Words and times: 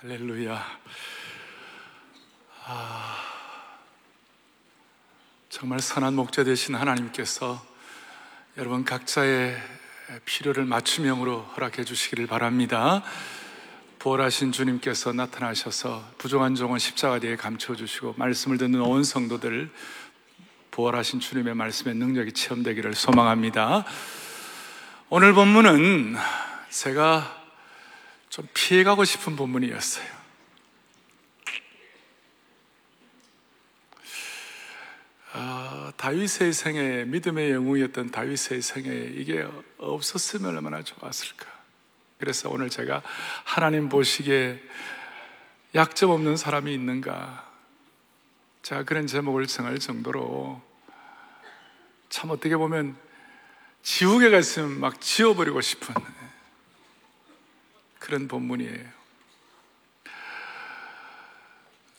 할렐루야. 0.00 0.64
아, 2.66 3.16
정말 5.48 5.80
선한 5.80 6.14
목자 6.14 6.44
되신 6.44 6.76
하나님께서 6.76 7.60
여러분 8.58 8.84
각자의 8.84 9.60
필요를 10.24 10.66
맞춤형으로 10.66 11.40
허락해 11.40 11.82
주시기를 11.82 12.28
바랍니다. 12.28 13.02
부활하신 13.98 14.52
주님께서 14.52 15.12
나타나셔서 15.12 16.12
부족한 16.18 16.54
종은 16.54 16.78
십자가 16.78 17.18
뒤에 17.18 17.34
감춰 17.34 17.74
주시고 17.74 18.14
말씀을 18.18 18.56
듣는 18.56 18.80
온 18.80 19.02
성도들 19.02 19.68
부활하신 20.70 21.18
주님의 21.18 21.56
말씀의 21.56 21.96
능력이 21.96 22.34
체험되기를 22.34 22.94
소망합니다. 22.94 23.84
오늘 25.08 25.32
본문은 25.32 26.14
제가 26.70 27.37
좀 28.28 28.46
피해가고 28.52 29.04
싶은 29.04 29.36
본문이었어요. 29.36 30.18
아, 35.32 35.92
다윗의 35.96 36.52
생에 36.52 37.04
믿음의 37.04 37.52
영웅이었던 37.52 38.10
다윗의 38.10 38.62
생에 38.62 38.88
이게 39.14 39.46
없었으면 39.78 40.56
얼마나 40.56 40.82
좋았을까. 40.82 41.46
그래서 42.18 42.50
오늘 42.50 42.70
제가 42.70 43.02
하나님 43.44 43.88
보시기에 43.88 44.60
약점 45.74 46.10
없는 46.10 46.36
사람이 46.36 46.72
있는가. 46.72 47.46
제가 48.62 48.84
그런 48.84 49.06
제목을 49.06 49.46
정할 49.46 49.78
정도로 49.78 50.60
참 52.08 52.30
어떻게 52.30 52.56
보면 52.56 52.96
지옥에 53.82 54.30
갔으면 54.30 54.80
막 54.80 55.00
지워버리고 55.00 55.60
싶은 55.60 55.94
그런 58.08 58.26
본문이에요. 58.26 58.90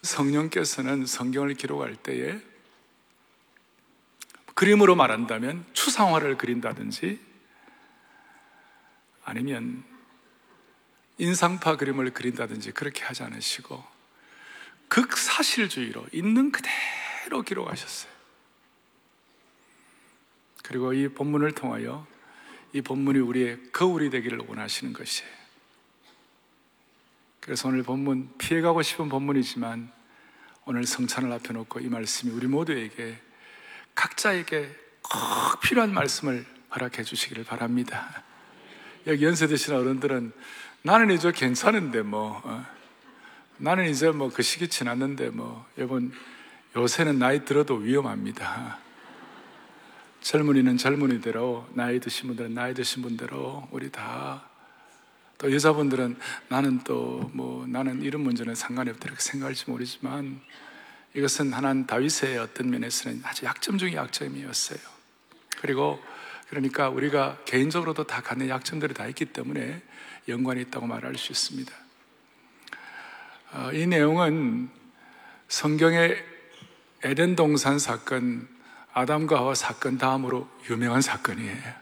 성령께서는 0.02 1.06
성경을 1.06 1.54
기록할 1.54 1.96
때에 1.98 2.40
그림으로 4.56 4.96
말한다면 4.96 5.68
추상화를 5.74 6.40
그린다든지 6.40 7.24
아니면 9.24 9.84
인상파 11.20 11.78
그림을 11.78 12.10
그린다든지 12.10 12.72
그렇게 12.72 13.04
하지 13.04 13.22
않으시고 13.22 13.86
극사실주의로 14.88 16.08
있는 16.12 16.52
그대로 16.52 17.44
기록하셨어요. 17.44 18.12
그리고 20.64 20.92
이 20.92 21.08
본문을 21.08 21.52
통하여 21.52 22.08
이 22.74 22.82
본문이 22.82 23.20
우리의 23.20 23.72
거울이 23.72 24.10
되기를 24.10 24.40
원하시는 24.48 24.94
것이에요. 24.94 25.39
그래서 27.50 27.68
오늘 27.68 27.82
본문 27.82 28.38
피해가고 28.38 28.84
싶은 28.84 29.10
본문이지만 29.10 29.92
오늘 30.66 30.84
성찬을 30.84 31.32
앞에 31.32 31.52
놓고 31.52 31.80
이 31.80 31.90
말씀이 31.90 32.32
우리 32.32 32.46
모두에게 32.46 33.20
각자에게 33.96 34.70
꼭 35.02 35.60
필요한 35.60 35.92
말씀을 35.92 36.46
허락해 36.76 37.02
주시기를 37.02 37.46
바랍니다. 37.46 38.22
여기 39.08 39.26
연세 39.26 39.48
드신 39.48 39.74
어른들은 39.74 40.32
나는 40.84 41.10
이제 41.10 41.32
괜찮은데 41.32 42.04
뭐 42.04 42.40
어. 42.46 42.64
나는 43.58 43.90
이제 43.90 44.12
뭐 44.12 44.30
그 44.30 44.44
시기 44.44 44.68
지났는데 44.68 45.32
뭐 45.32 45.66
여러분 45.80 46.14
요새는 46.76 47.18
나이 47.18 47.46
들어도 47.46 47.78
위험합니다. 47.78 48.78
젊은이는 50.22 50.78
젊은이대로 50.78 51.68
나이 51.74 52.00
드신 52.00 52.28
분들은 52.28 52.54
나이 52.54 52.76
드신 52.76 53.02
분대로 53.02 53.68
우리 53.72 53.90
다 53.92 54.49
또 55.40 55.52
여자분들은 55.52 56.18
나는 56.50 56.84
또 56.84 57.20
뭐 57.34 57.66
나는 57.68 58.02
이런 58.02 58.22
문제는 58.22 58.56
상관이 58.56 58.90
없다 58.90 59.06
이렇게 59.06 59.22
생각할지 59.22 59.70
모르지만 59.70 60.42
이것은 61.14 61.54
하나님 61.54 61.86
다윗의 61.86 62.38
어떤 62.38 62.70
면에서는 62.70 63.22
아주 63.24 63.46
약점 63.46 63.78
중의 63.78 63.96
약점이었어요. 63.96 64.80
그리고 65.62 66.04
그러니까 66.50 66.90
우리가 66.90 67.40
개인적으로도 67.46 68.06
다 68.06 68.22
갖는 68.22 68.50
약점들이 68.50 68.94
다 68.94 69.08
있기 69.08 69.26
때문에 69.26 69.82
연관이 70.28 70.62
있다고 70.62 70.88
말할 70.88 71.16
수 71.16 71.32
있습니다. 71.32 71.72
어, 73.54 73.72
이 73.74 73.88
내용은 73.88 74.70
성경의 75.48 76.24
에덴 77.04 77.36
동산 77.36 77.80
사건, 77.80 78.48
아담과 78.94 79.38
하와 79.38 79.56
사건 79.56 79.98
다음으로 79.98 80.50
유명한 80.70 81.02
사건이에요. 81.02 81.74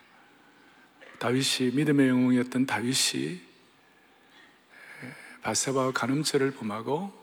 다윗이 1.19 1.71
믿음의 1.73 2.09
영웅이었던 2.09 2.67
다윗이 2.67 3.46
바세바와 5.47 5.91
간음죄를 5.93 6.51
범하고 6.51 7.13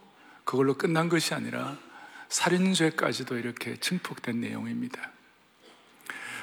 그걸로 0.45 0.73
끝난 0.73 1.11
것이 1.11 1.35
아니라 1.35 1.77
살인죄까지도 2.31 3.37
이렇게 3.37 3.77
증폭된 3.77 4.41
내용입니다. 4.41 5.11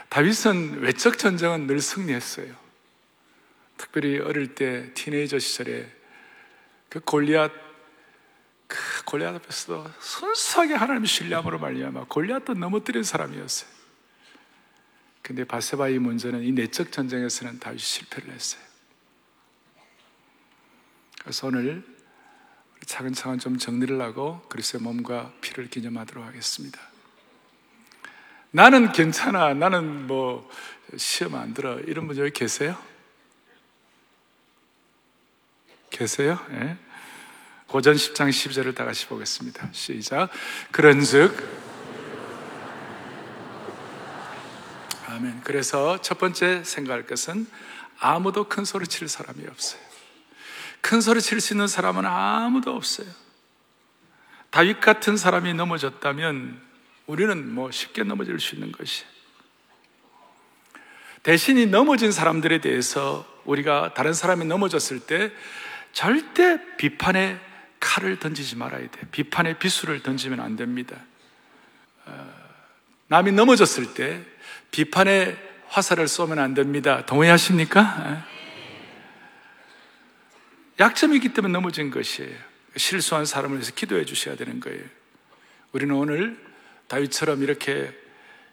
다윗은 0.10 0.82
외적 0.82 1.18
전쟁은 1.18 1.66
늘 1.66 1.82
승리했어요. 1.82 2.54
특별히 3.78 4.20
어릴 4.20 4.54
때 4.54 4.94
티네이저 4.94 5.40
시절에 5.40 5.92
그 6.88 7.00
골리앗 7.00 7.52
그 8.68 8.78
골리앗 9.06 9.34
앞에서 9.34 9.92
순수하게 10.00 10.76
하나님의 10.76 11.08
신뢰함으로 11.08 11.58
말미암아 11.58 12.06
골리앗도 12.10 12.54
넘어뜨린 12.54 13.02
사람이었어요. 13.02 13.68
근데 15.24 15.46
바세바의 15.46 15.98
문제는 15.98 16.44
이 16.44 16.52
내적 16.52 16.92
전쟁에서는 16.92 17.60
다윗이 17.60 17.80
실패를 17.80 18.32
했어요. 18.32 18.71
그래서 21.22 21.48
오늘 21.48 21.84
차근차근 22.86 23.38
좀 23.38 23.58
정리를 23.58 24.02
하고 24.02 24.42
그리스의 24.50 24.82
몸과 24.82 25.32
피를 25.42 25.70
기념하도록 25.70 26.26
하겠습니다. 26.26 26.80
나는 28.50 28.92
괜찮아. 28.92 29.54
나는 29.54 30.08
뭐 30.08 30.50
시험 30.98 31.36
안 31.36 31.54
들어. 31.54 31.80
이런 31.82 32.08
분 32.08 32.18
여기 32.18 32.32
계세요? 32.32 32.76
계세요? 35.92 36.40
네. 36.50 36.78
고전 37.68 37.94
10장 37.94 38.30
12절을 38.30 38.76
다 38.76 38.84
같이 38.84 39.08
보겠습니다. 39.08 39.70
시작. 39.72 40.30
그런 40.72 41.02
즉 41.02 41.38
아멘. 45.08 45.42
그래서 45.44 46.02
첫 46.02 46.18
번째 46.18 46.64
생각할 46.64 47.06
것은 47.06 47.46
아무도 48.00 48.50
큰 48.50 48.66
소리 48.66 48.88
칠 48.88 49.08
사람이 49.08 49.46
없어요. 49.48 49.91
큰 50.82 51.00
소리 51.02 51.22
칠 51.22 51.40
수 51.40 51.54
있는 51.54 51.68
사람은 51.68 52.06
아무도 52.06 52.76
없어요. 52.76 53.08
다윗 54.50 54.82
같은 54.82 55.16
사람이 55.16 55.54
넘어졌다면 55.54 56.62
우리는 57.08 57.54
뭐 57.54 57.72
쉽게 57.72 58.04
넘어질 58.04 58.40
수 58.40 58.56
있는 58.56 58.72
것이. 58.72 59.06
대신 61.24 61.58
이 61.58 61.66
넘어진 61.66 62.12
사람들에 62.12 62.60
대해서 62.62 63.26
우리가 63.46 63.94
다른 63.94 64.14
사람이 64.14 64.46
넘어졌을 64.46 65.00
때 65.00 65.32
절대 65.94 66.60
비판의 66.78 67.40
칼을 67.80 68.20
던지지 68.20 68.56
말아야 68.56 68.90
돼. 68.90 69.02
비판의 69.12 69.60
비수를 69.60 70.04
던지면 70.04 70.40
안 70.40 70.56
됩니다. 70.56 70.98
어, 72.06 72.34
남이 73.08 73.32
넘어졌을 73.32 73.94
때 73.94 74.24
비판의 74.72 75.38
화살을 75.68 76.08
쏘면 76.08 76.40
안 76.40 76.54
됩니다. 76.54 77.06
동의하십니까? 77.06 78.26
약점이 80.82 81.16
있기 81.18 81.30
때문에 81.30 81.52
넘어진 81.52 81.92
것이에요. 81.92 82.36
실수한 82.76 83.26
사람을 83.26 83.58
위해서 83.58 83.72
기도해 83.74 84.04
주셔야 84.04 84.36
되는 84.36 84.60
거예요. 84.60 84.84
우리는 85.74 85.94
오늘 85.94 86.38
다윗처럼 86.88 87.44
이렇게 87.44 87.94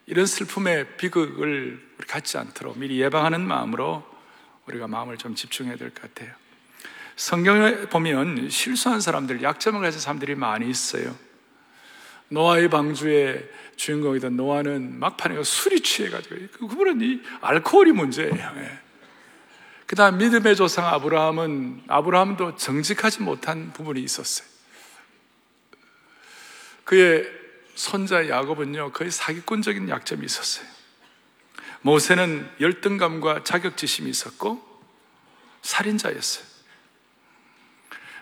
이런 0.07 0.27
슬픔의 0.27 0.97
비극을 0.99 1.83
갖지 2.07 2.37
않도록 2.37 2.79
미리 2.79 3.01
예방하는 3.01 3.41
마음으로 3.41 4.05
우리가 4.67 4.87
마음을 4.89 5.17
좀 5.17 5.35
집중해야 5.35 5.77
될 5.77 5.91
것 5.91 6.03
같아요. 6.03 6.35
성경에 7.17 7.87
보면 7.87 8.51
실수한 8.51 9.01
사람들, 9.01 9.43
약점을 9.43 9.81
가진 9.81 9.99
사람들이 9.99 10.35
많이 10.35 10.69
있어요. 10.69 11.17
노아의 12.29 12.69
방주의 12.69 13.49
주인공이던 13.77 14.37
노아는 14.37 14.99
막판에 14.99 15.43
술이 15.43 15.81
취해가지고 15.81 16.69
그분은 16.69 17.01
이 17.01 17.23
알코올이 17.41 17.93
문제예요. 17.93 18.33
예. 19.89 19.91
그 19.91 19.97
다음 19.97 20.19
믿음의 20.19 20.55
조상 20.55 20.87
아브라함은, 20.87 21.85
아브라함도 21.89 22.57
정직하지 22.57 23.23
못한 23.23 23.73
부분이 23.73 24.03
있었어요. 24.03 24.47
그의 26.85 27.27
손자 27.75 28.29
야곱은요, 28.29 28.93
거의 28.93 29.11
사기꾼적인 29.11 29.89
약점이 29.89 30.27
있었어요. 30.27 30.67
모세는 31.81 32.51
열등감과 32.61 33.45
자격지심이 33.45 34.11
있었고, 34.11 34.63
살인자였어요. 35.63 36.45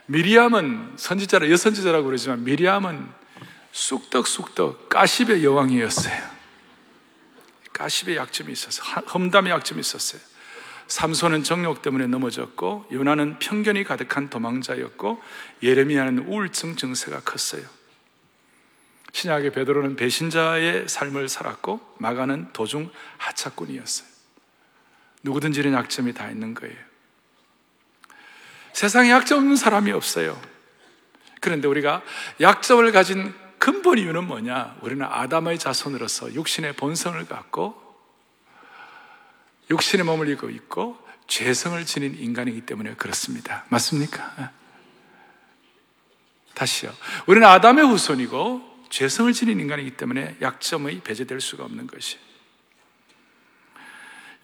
미리암은 0.06 0.94
선지자라, 0.96 1.50
여선지자라고 1.50 2.06
그러지만, 2.06 2.44
미리암은 2.44 3.12
쑥덕쑥덕 3.72 4.88
까십의 4.88 5.44
여왕이었어요. 5.44 6.36
까십의 7.72 8.16
약점이 8.16 8.52
있었어요. 8.52 9.02
험담의 9.12 9.52
약점이 9.52 9.80
있었어요. 9.80 10.35
삼손은 10.88 11.42
정욕 11.42 11.82
때문에 11.82 12.06
넘어졌고 12.06 12.86
요나는 12.92 13.38
편견이 13.38 13.84
가득한 13.84 14.30
도망자였고 14.30 15.20
예레미야는 15.62 16.26
우울증 16.26 16.76
증세가 16.76 17.20
컸어요. 17.20 17.64
신약의 19.12 19.52
베드로는 19.52 19.96
배신자의 19.96 20.88
삶을 20.88 21.28
살았고 21.28 21.96
마가는 21.98 22.52
도중 22.52 22.90
하차꾼이었어요. 23.16 24.06
누구든지 25.22 25.60
이런 25.60 25.72
약점이 25.72 26.12
다 26.12 26.30
있는 26.30 26.54
거예요. 26.54 26.76
세상에 28.72 29.10
약점 29.10 29.38
없는 29.38 29.56
사람이 29.56 29.90
없어요. 29.90 30.40
그런데 31.40 31.66
우리가 31.66 32.02
약점을 32.40 32.92
가진 32.92 33.34
근본 33.58 33.98
이유는 33.98 34.24
뭐냐? 34.24 34.76
우리는 34.82 35.04
아담의 35.04 35.58
자손으로서 35.58 36.34
육신의 36.34 36.74
본성을 36.74 37.26
갖고 37.26 37.85
육신의 39.70 40.04
몸을 40.04 40.28
입고 40.28 40.50
있고 40.50 40.98
죄성을 41.26 41.84
지닌 41.84 42.14
인간이기 42.14 42.62
때문에 42.62 42.94
그렇습니다. 42.94 43.64
맞습니까? 43.68 44.52
다시요. 46.54 46.94
우리는 47.26 47.46
아담의 47.46 47.84
후손이고 47.86 48.86
죄성을 48.88 49.32
지닌 49.32 49.60
인간이기 49.60 49.92
때문에 49.92 50.36
약점의 50.40 51.00
배제될 51.00 51.40
수가 51.40 51.64
없는 51.64 51.86
것이. 51.86 52.18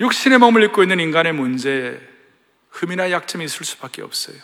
육신의 0.01 0.39
몸을 0.39 0.65
입고 0.65 0.83
있는 0.83 0.99
인간의 1.01 1.33
문제에 1.33 2.01
흠이나 2.71 3.11
약점이 3.11 3.45
있을 3.45 3.65
수밖에 3.65 4.03
없어요. 4.03 4.37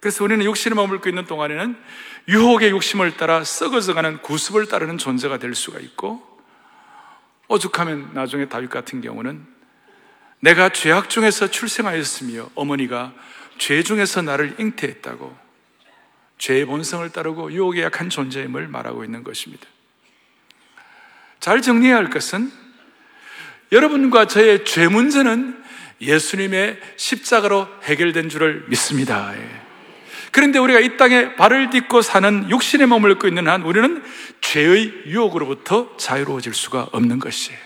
그래서 0.00 0.24
우리는 0.24 0.44
육신의 0.44 0.74
몸을 0.74 0.96
입고 0.96 1.08
있는 1.08 1.26
동안에는 1.26 1.80
유혹의 2.28 2.70
욕심을 2.70 3.16
따라 3.16 3.44
썩어져가는 3.44 4.22
구습을 4.22 4.66
따르는 4.66 4.98
존재가 4.98 5.38
될 5.38 5.54
수가 5.54 5.78
있고 5.78 6.29
오죽하면 7.50 8.10
나중에 8.14 8.46
다윗 8.46 8.70
같은 8.70 9.00
경우는 9.00 9.44
내가 10.38 10.68
죄악 10.68 11.10
중에서 11.10 11.50
출생하였으며 11.50 12.50
어머니가 12.54 13.12
죄 13.58 13.82
중에서 13.82 14.22
나를 14.22 14.54
잉태했다고 14.58 15.36
죄의 16.38 16.64
본성을 16.64 17.10
따르고 17.10 17.52
유혹에 17.52 17.82
약한 17.82 18.08
존재임을 18.08 18.68
말하고 18.68 19.04
있는 19.04 19.24
것입니다. 19.24 19.66
잘 21.40 21.60
정리해야 21.60 21.96
할 21.96 22.08
것은 22.08 22.50
여러분과 23.72 24.26
저의 24.26 24.64
죄 24.64 24.86
문제는 24.86 25.62
예수님의 26.00 26.80
십자가로 26.96 27.66
해결된 27.82 28.28
줄을 28.28 28.64
믿습니다. 28.68 29.34
예. 30.30 30.32
그런데 30.32 30.58
우리가 30.58 30.80
이 30.80 30.96
땅에 30.96 31.34
발을 31.34 31.70
딛고 31.70 32.02
사는 32.02 32.48
육신의 32.48 32.86
몸을 32.86 33.12
입고 33.12 33.28
있는 33.28 33.48
한 33.48 33.62
우리는 33.62 34.02
죄의 34.40 35.02
유혹으로부터 35.06 35.96
자유로워질 35.96 36.54
수가 36.54 36.88
없는 36.92 37.18
것이에요. 37.18 37.58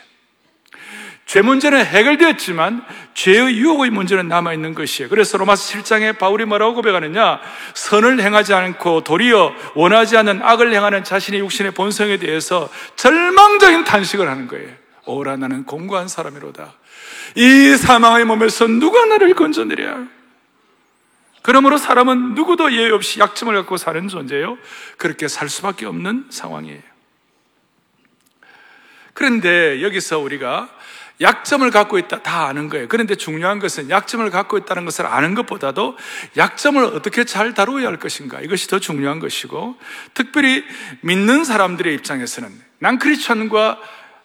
죄 1.26 1.40
문제는 1.40 1.84
해결되었지만 1.84 2.84
죄의 3.14 3.56
유혹의 3.56 3.90
문제는 3.90 4.28
남아있는 4.28 4.74
것이에요. 4.74 5.08
그래서 5.08 5.38
로마서 5.38 5.78
7장에 5.78 6.18
바울이 6.18 6.44
뭐라고 6.44 6.74
고백하느냐? 6.74 7.40
선을 7.74 8.20
행하지 8.20 8.52
않고 8.52 9.02
도리어 9.04 9.54
원하지 9.74 10.18
않는 10.18 10.42
악을 10.42 10.72
행하는 10.74 11.02
자신의 11.02 11.40
육신의 11.40 11.72
본성에 11.72 12.18
대해서 12.18 12.68
절망적인 12.96 13.84
탄식을 13.84 14.28
하는 14.28 14.48
거예요. 14.48 14.68
오라 15.06 15.36
나는 15.36 15.64
공고한 15.64 16.08
사람이로다. 16.08 16.74
이 17.36 17.76
사망의 17.76 18.26
몸에서 18.26 18.66
누가 18.66 19.04
나를 19.06 19.34
건져내랴? 19.34 20.23
그러므로 21.44 21.76
사람은 21.76 22.34
누구도 22.34 22.72
예외 22.72 22.90
없이 22.90 23.20
약점을 23.20 23.54
갖고 23.54 23.76
사는 23.76 24.08
존재예요. 24.08 24.56
그렇게 24.96 25.28
살 25.28 25.50
수밖에 25.50 25.84
없는 25.84 26.28
상황이에요. 26.30 26.80
그런데 29.12 29.82
여기서 29.82 30.20
우리가 30.20 30.70
약점을 31.20 31.70
갖고 31.70 31.98
있다 31.98 32.22
다 32.22 32.46
아는 32.46 32.70
거예요. 32.70 32.88
그런데 32.88 33.14
중요한 33.14 33.58
것은 33.58 33.90
약점을 33.90 34.28
갖고 34.30 34.56
있다는 34.56 34.86
것을 34.86 35.04
아는 35.04 35.34
것보다도 35.34 35.98
약점을 36.38 36.82
어떻게 36.82 37.24
잘 37.24 37.52
다루어야 37.52 37.88
할 37.88 37.98
것인가 37.98 38.40
이것이 38.40 38.66
더 38.68 38.78
중요한 38.78 39.20
것이고 39.20 39.76
특별히 40.14 40.64
믿는 41.02 41.44
사람들의 41.44 41.92
입장에서는 41.92 42.50
난 42.78 42.98
크리스천과 42.98 43.78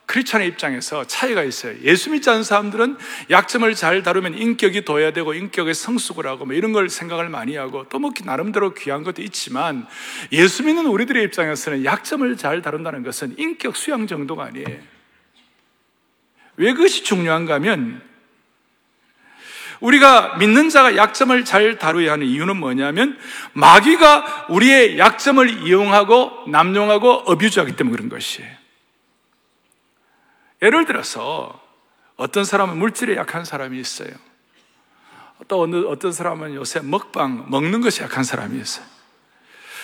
크리스천의 0.10 0.48
입장에서 0.48 1.06
차이가 1.06 1.44
있어요. 1.44 1.76
예수 1.84 2.10
믿지 2.10 2.32
않는 2.32 2.42
사람들은 2.42 2.98
약점을 3.30 3.76
잘 3.76 4.02
다루면 4.02 4.40
인격이 4.40 4.84
둬야 4.84 5.14
되고 5.14 5.36
인격의 5.36 5.76
성숙을 5.76 6.26
하고 6.26 6.46
뭐 6.46 6.56
이런 6.56 6.74
걸 6.74 6.90
생각을 6.90 7.30
많이 7.30 7.56
하고 7.56 7.88
또 7.90 8.00
뭐 8.00 8.12
나름대로 8.24 8.74
귀한 8.74 9.04
것도 9.04 9.22
있지만 9.22 9.86
예수 10.32 10.64
믿는 10.64 10.88
우리들의 10.88 11.24
입장에서는 11.26 11.86
약점을 11.86 12.38
잘 12.38 12.62
다룬다는 12.62 13.04
것은 13.04 13.36
인격 13.38 13.76
수양 13.76 14.08
정도가 14.08 14.46
아니에요. 14.46 14.80
왜 16.56 16.74
그것이 16.74 17.04
중요한가 17.04 17.56
하면 17.56 18.02
우리가 19.80 20.38
믿는 20.38 20.70
자가 20.70 20.96
약점을 20.96 21.46
잘 21.46 21.78
다루어야 21.78 22.14
하는 22.14 22.26
이유는 22.26 22.58
뭐냐면 22.58 23.18
마귀가 23.54 24.48
우리의 24.50 24.98
약점을 24.98 25.68
이용하고 25.68 26.46
남용하고 26.48 27.12
어뷰즈하기 27.28 27.76
때문에 27.76 27.96
그런 27.96 28.10
것이에요. 28.10 28.59
예를 30.62 30.86
들어서 30.86 31.62
어떤 32.16 32.44
사람은 32.44 32.78
물질에 32.78 33.16
약한 33.16 33.46
사람이 33.46 33.80
있어요. 33.80 34.10
또 35.48 35.62
어느, 35.62 35.86
어떤 35.86 36.12
사람은 36.12 36.54
요새 36.56 36.82
먹방, 36.82 37.50
먹는 37.50 37.82
것이 37.82 38.04
약한 38.04 38.24
사람이 38.24 38.60
있어요. 38.60 38.86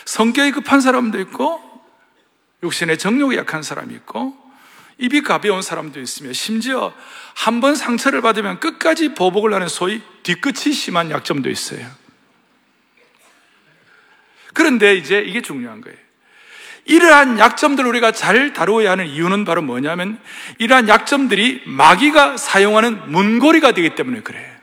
성격이 0.04 0.52
급한 0.52 0.82
사람도 0.82 1.20
있고, 1.22 1.62
육신의 2.62 2.98
정욕이 2.98 3.38
약한 3.38 3.64
사람이 3.64 3.94
있고, 3.96 4.36
입이 4.98 5.22
가벼운 5.24 5.62
사람도 5.62 6.00
있으며, 6.02 6.34
심지어 6.34 6.94
한 7.36 7.62
번 7.62 7.76
상처를 7.76 8.22
받으면 8.22 8.60
끝까지 8.60 9.14
보복을 9.14 9.54
하는 9.54 9.68
소위 9.68 10.02
뒤끝이 10.24 10.74
심한 10.74 11.10
약점도 11.10 11.50
있어요. 11.50 11.90
그런데 14.54 14.96
이제 14.96 15.22
이게 15.22 15.42
중요한 15.42 15.82
거예요. 15.82 15.98
이러한 16.86 17.40
약점들을 17.40 17.90
우리가 17.90 18.12
잘 18.12 18.54
다루어야 18.54 18.92
하는 18.92 19.08
이유는 19.08 19.44
바로 19.44 19.62
뭐냐면 19.62 20.20
이러한 20.60 20.88
약점들이 20.88 21.64
마귀가 21.66 22.38
사용하는 22.38 23.12
문고리가 23.12 23.72
되기 23.72 23.96
때문에 23.96 24.22
그래요. 24.22 24.56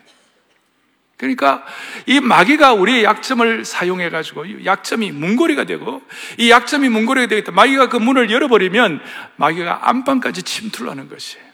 그러니까 1.16 1.64
이 2.06 2.18
마귀가 2.18 2.72
우리의 2.72 3.04
약점을 3.04 3.64
사용해 3.64 4.10
가지고 4.10 4.64
약점이 4.64 5.12
문고리가 5.12 5.64
되고 5.64 6.02
이 6.36 6.50
약점이 6.50 6.88
문고리가 6.88 7.26
때문에 7.28 7.52
마귀가 7.52 7.88
그 7.88 7.96
문을 7.96 8.30
열어버리면 8.30 9.00
마귀가 9.36 9.88
안방까지 9.88 10.42
침투를 10.42 10.90
하는 10.90 11.08
것이에요. 11.08 11.44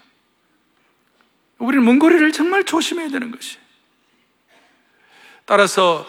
우리는 1.59 1.83
문고리를 1.83 2.31
정말 2.31 2.63
조심해야 2.63 3.09
되는 3.09 3.31
것이에요. 3.31 3.61
따라서 5.45 6.07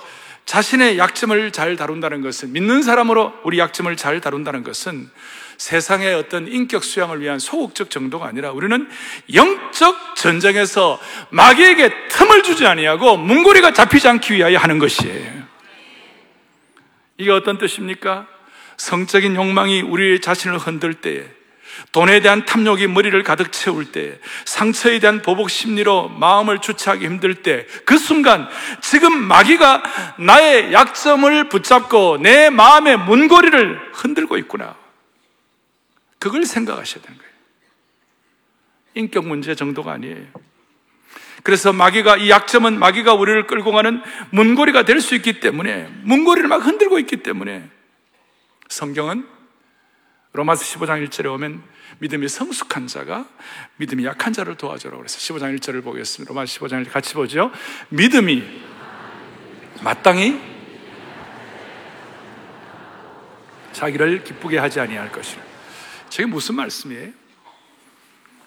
자신의 0.50 0.98
약점을 0.98 1.52
잘 1.52 1.76
다룬다는 1.76 2.22
것은 2.22 2.52
믿는 2.52 2.82
사람으로 2.82 3.34
우리 3.44 3.60
약점을 3.60 3.94
잘 3.96 4.20
다룬다는 4.20 4.64
것은 4.64 5.08
세상의 5.58 6.12
어떤 6.14 6.48
인격 6.48 6.82
수양을 6.82 7.20
위한 7.20 7.38
소극적 7.38 7.88
정도가 7.88 8.26
아니라 8.26 8.50
우리는 8.50 8.88
영적 9.32 10.16
전쟁에서 10.16 11.00
마귀에게 11.30 12.08
틈을 12.08 12.42
주지 12.42 12.66
아니하고 12.66 13.16
문고리가 13.16 13.72
잡히지 13.72 14.08
않기 14.08 14.34
위하여 14.34 14.58
하는 14.58 14.80
것이에요. 14.80 15.44
이게 17.16 17.30
어떤 17.30 17.56
뜻입니까? 17.56 18.26
성적인 18.76 19.36
욕망이 19.36 19.82
우리 19.82 20.20
자신을 20.20 20.58
흔들 20.58 20.94
때에 20.94 21.26
돈에 21.92 22.20
대한 22.20 22.44
탐욕이 22.44 22.86
머리를 22.86 23.22
가득 23.22 23.52
채울 23.52 23.92
때, 23.92 24.18
상처에 24.44 24.98
대한 24.98 25.22
보복 25.22 25.50
심리로 25.50 26.08
마음을 26.08 26.60
주체하기 26.60 27.04
힘들 27.04 27.42
때, 27.42 27.66
그 27.84 27.98
순간 27.98 28.48
지금 28.80 29.12
마귀가 29.12 29.82
나의 30.18 30.72
약점을 30.72 31.48
붙잡고 31.48 32.18
내 32.18 32.50
마음의 32.50 32.98
문고리를 32.98 33.90
흔들고 33.94 34.36
있구나. 34.38 34.76
그걸 36.18 36.44
생각하셔야 36.44 37.02
되는 37.02 37.18
거예요. 37.18 37.30
인격 38.94 39.26
문제 39.26 39.54
정도가 39.54 39.92
아니에요. 39.92 40.26
그래서 41.42 41.72
마귀가 41.72 42.18
이 42.18 42.28
약점은 42.28 42.78
마귀가 42.78 43.14
우리를 43.14 43.46
끌고 43.46 43.72
가는 43.72 44.02
문고리가 44.30 44.84
될 44.84 45.00
수 45.00 45.14
있기 45.14 45.40
때문에 45.40 45.88
문고리를 46.02 46.46
막 46.48 46.66
흔들고 46.66 46.98
있기 46.98 47.18
때문에 47.18 47.68
성경은 48.68 49.26
로마서 50.32 50.64
15장 50.64 51.06
1절에 51.08 51.32
오면 51.32 51.62
믿음이 51.98 52.28
성숙한 52.28 52.86
자가 52.86 53.26
믿음이 53.76 54.04
약한 54.04 54.32
자를 54.32 54.56
도와주라고 54.56 54.98
그래서 54.98 55.18
15장 55.18 55.58
1절을 55.58 55.82
보겠습니다. 55.82 56.32
로마서 56.32 56.60
15장 56.60 56.84
1절 56.84 56.92
같이 56.92 57.14
보죠. 57.14 57.50
믿음이 57.88 58.42
마땅히 59.82 60.40
자기를 63.72 64.24
기쁘게 64.24 64.58
하지 64.58 64.78
아니할 64.78 65.10
것이라. 65.10 65.42
저게 66.10 66.26
무슨 66.26 66.54
말씀이에요? 66.56 67.10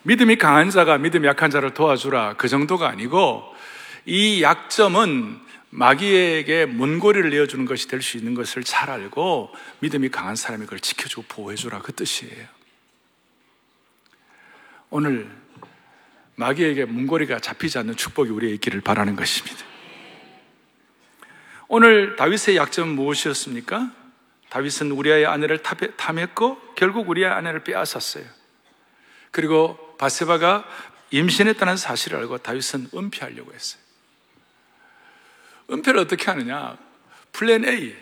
믿음이 0.03 0.37
강한 0.37 0.69
자가 0.69 0.97
믿음이 0.97 1.27
약한 1.27 1.49
자를 1.49 1.73
도와주라. 1.73 2.35
그 2.37 2.47
정도가 2.47 2.87
아니고 2.87 3.43
이 4.05 4.41
약점은 4.41 5.39
마귀에게 5.73 6.67
문고리를 6.67 7.31
내어주는 7.31 7.65
것이 7.65 7.87
될 7.87 8.03
수 8.03 8.17
있는 8.17 8.35
것을 8.35 8.63
잘 8.63 8.91
알고 8.91 9.51
믿음이 9.79 10.09
강한 10.09 10.35
사람이 10.35 10.65
그걸 10.65 10.79
지켜주고 10.79 11.23
보호해주라 11.27 11.81
그 11.81 11.93
뜻이에요. 11.93 12.47
오늘 14.91 15.29
마귀에게 16.35 16.85
문고리가 16.85 17.39
잡히지 17.39 17.79
않는 17.79 17.95
축복이 17.95 18.29
우리의 18.29 18.53
있기를 18.55 18.81
바라는 18.81 19.15
것입니다. 19.15 19.65
오늘 21.67 22.15
다윗의 22.17 22.55
약점은 22.55 22.93
무엇이었습니까? 22.95 23.91
다윗은 24.49 24.91
우리아의 24.91 25.25
아내를 25.25 25.63
탐했고 25.63 26.75
결국 26.75 27.09
우리아의 27.09 27.33
아내를 27.33 27.63
빼앗았어요. 27.63 28.25
그리고 29.31 29.95
밧세바가 29.97 30.65
임신했다는 31.09 31.77
사실을 31.77 32.19
알고 32.19 32.39
다윗은 32.39 32.89
은폐하려고 32.93 33.53
했어요. 33.53 33.82
은폐를 35.71 35.99
어떻게 35.99 36.25
하느냐? 36.31 36.77
Plan 37.31 37.65
A. 37.65 37.95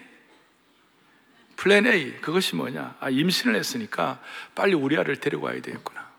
Plan 1.55 1.85
A. 1.85 2.13
그것이 2.21 2.55
뭐냐? 2.55 2.95
아, 2.99 3.09
임신을 3.09 3.55
했으니까 3.55 4.19
빨리 4.55 4.73
우리아를 4.73 5.17
데리고 5.17 5.45
와야 5.45 5.61
되겠구나. 5.61 6.09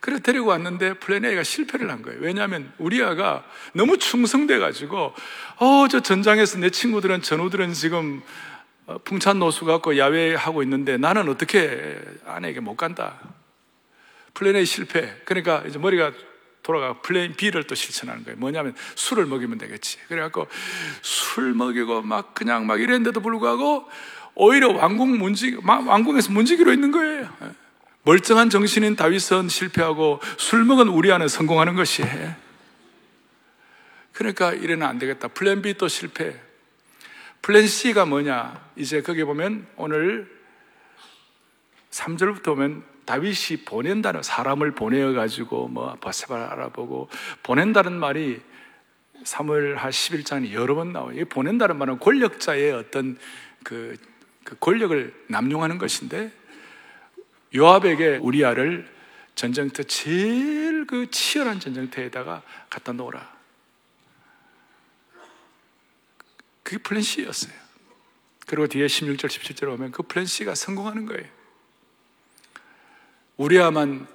그래서 0.00 0.22
데리고 0.22 0.46
왔는데 0.46 0.94
plan 0.94 1.24
A가 1.24 1.42
실패를 1.42 1.90
한 1.90 2.02
거예요. 2.02 2.20
왜냐하면 2.20 2.72
우리아가 2.78 3.44
너무 3.72 3.98
충성돼가지고, 3.98 5.14
어, 5.56 5.88
저 5.90 6.00
전장에서 6.00 6.58
내 6.58 6.70
친구들은, 6.70 7.22
전우들은 7.22 7.72
지금 7.72 8.22
어, 8.86 8.98
풍찬 9.04 9.38
노수 9.38 9.66
갖고 9.66 9.98
야외 9.98 10.34
하고 10.34 10.62
있는데 10.62 10.96
나는 10.96 11.28
어떻게 11.28 12.00
아내에게 12.24 12.60
못 12.60 12.76
간다. 12.76 13.18
Plan 14.32 14.56
A 14.56 14.64
실패. 14.64 15.20
그러니까 15.24 15.62
이제 15.66 15.78
머리가 15.78 16.12
돌아가 16.68 17.00
plan 17.00 17.34
B를 17.34 17.64
또 17.64 17.74
실천하는 17.74 18.24
거예요. 18.24 18.38
뭐냐면 18.38 18.74
술을 18.94 19.24
먹이면 19.24 19.56
되겠지. 19.56 19.96
그래갖고 20.06 20.48
술 21.00 21.54
먹이고 21.54 22.02
막 22.02 22.34
그냥 22.34 22.66
막 22.66 22.78
이랬는데도 22.78 23.20
불구하고 23.20 23.88
오히려 24.34 24.74
왕궁 24.74 25.16
문지, 25.16 25.56
왕궁에서 25.64 26.30
문지기로 26.30 26.70
있는 26.74 26.92
거예요. 26.92 27.26
멀쩡한 28.02 28.50
정신인 28.50 28.96
다윗은 28.96 29.48
실패하고 29.48 30.20
술 30.36 30.64
먹은 30.64 30.88
우리아는 30.88 31.26
성공하는 31.26 31.74
것이 31.74 32.02
해. 32.02 32.36
그러니까 34.12 34.52
이래는 34.52 34.86
안 34.86 34.98
되겠다. 34.98 35.28
Plan 35.28 35.62
B 35.62 35.72
또 35.72 35.88
실패. 35.88 36.38
Plan 37.40 37.66
C가 37.66 38.04
뭐냐? 38.04 38.72
이제 38.76 39.00
거기 39.00 39.24
보면 39.24 39.66
오늘 39.76 40.30
3절부터 41.92 42.44
보면 42.44 42.84
다윗이 43.08 43.64
보낸다는 43.64 44.22
사람을 44.22 44.72
보내어 44.72 45.14
가지고 45.14 45.66
뭐 45.68 45.94
밧세바를 45.94 46.44
알아보고 46.44 47.08
보낸다는 47.42 47.94
말이 47.94 48.38
사무엘하 49.24 49.90
11장에 49.90 50.52
여러 50.52 50.74
번 50.74 50.92
나와요. 50.92 51.18
이 51.18 51.24
보낸다는 51.24 51.78
말은 51.78 52.00
권력자의 52.00 52.72
어떤 52.72 53.16
그, 53.64 53.96
그 54.44 54.58
권력을 54.58 55.24
남용하는 55.28 55.78
것인데 55.78 56.30
요압에게 57.56 58.18
우리아를 58.18 58.86
전쟁터 59.34 59.84
제일 59.84 60.86
그 60.86 61.10
치열한 61.10 61.60
전쟁터에다가 61.60 62.42
갖다 62.68 62.92
놓으라. 62.92 63.38
그게 66.62 66.76
plan 66.76 67.00
C였어요. 67.00 67.54
그리고 68.46 68.66
뒤에 68.66 68.86
16절, 68.86 69.28
17절 69.28 69.72
오면 69.72 69.92
그 69.92 70.02
plan 70.02 70.26
C가 70.26 70.54
성공하는 70.54 71.06
거예요. 71.06 71.37
우리아만 73.38 74.06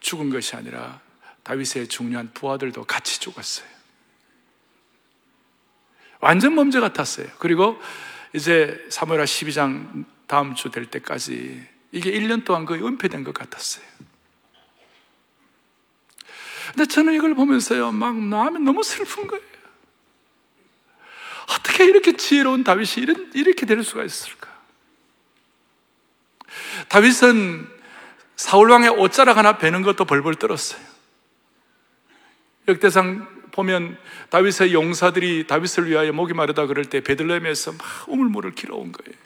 죽은 0.00 0.30
것이 0.30 0.56
아니라 0.56 1.00
다윗의 1.44 1.88
중요한 1.88 2.32
부하들도 2.32 2.84
같이 2.84 3.20
죽었어요. 3.20 3.68
완전 6.20 6.56
범죄 6.56 6.80
같았어요. 6.80 7.28
그리고 7.38 7.80
이제 8.34 8.84
사무엘하 8.90 9.24
12장 9.24 10.04
다음 10.26 10.54
주 10.54 10.70
될 10.70 10.86
때까지 10.86 11.68
이게 11.90 12.10
1년 12.12 12.44
동안 12.44 12.64
거의 12.64 12.82
은폐된 12.82 13.22
것 13.22 13.34
같았어요. 13.34 13.84
근데 16.68 16.86
저는 16.86 17.12
이걸 17.12 17.34
보면서요, 17.34 17.92
막 17.92 18.16
마음이 18.16 18.60
너무 18.60 18.82
슬픈 18.82 19.26
거예요. 19.26 19.44
어떻게 21.50 21.84
이렇게 21.84 22.16
지혜로운 22.16 22.64
다윗이 22.64 23.04
이렇게 23.34 23.66
될 23.66 23.84
수가 23.84 24.04
있을까? 24.04 24.48
다윗은 26.88 27.68
사울왕의 28.42 28.90
옷자락 28.90 29.36
하나 29.36 29.56
베는 29.56 29.82
것도 29.82 30.04
벌벌 30.04 30.34
떨었어요. 30.34 30.80
역대상 32.66 33.28
보면 33.52 33.96
다윗의 34.30 34.72
용사들이 34.72 35.46
다윗을 35.46 35.88
위하여 35.88 36.12
목이 36.12 36.34
마르다 36.34 36.66
그럴 36.66 36.84
때 36.84 37.00
베들레헴에서 37.00 37.72
막 37.72 37.80
우물물을 38.08 38.56
길어온 38.56 38.90
거예요. 38.90 39.16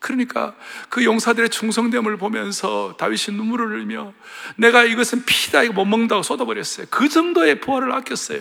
그러니까 0.00 0.56
그 0.88 1.04
용사들의 1.04 1.50
충성됨을 1.50 2.16
보면서 2.16 2.96
다윗이 2.98 3.36
눈물을 3.36 3.80
흘며 3.80 4.12
내가 4.56 4.82
이것은 4.82 5.24
피다 5.24 5.62
이거 5.62 5.74
못 5.74 5.84
먹는다고 5.84 6.24
쏟아버렸어요. 6.24 6.86
그 6.90 7.08
정도의 7.08 7.60
부하를 7.60 7.92
아꼈어요. 7.92 8.40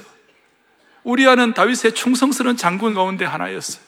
우리아는 1.04 1.54
다윗의 1.54 1.94
충성스러운 1.94 2.58
장군 2.58 2.96
가운데 2.96 3.26
하나였어요. 3.26 3.87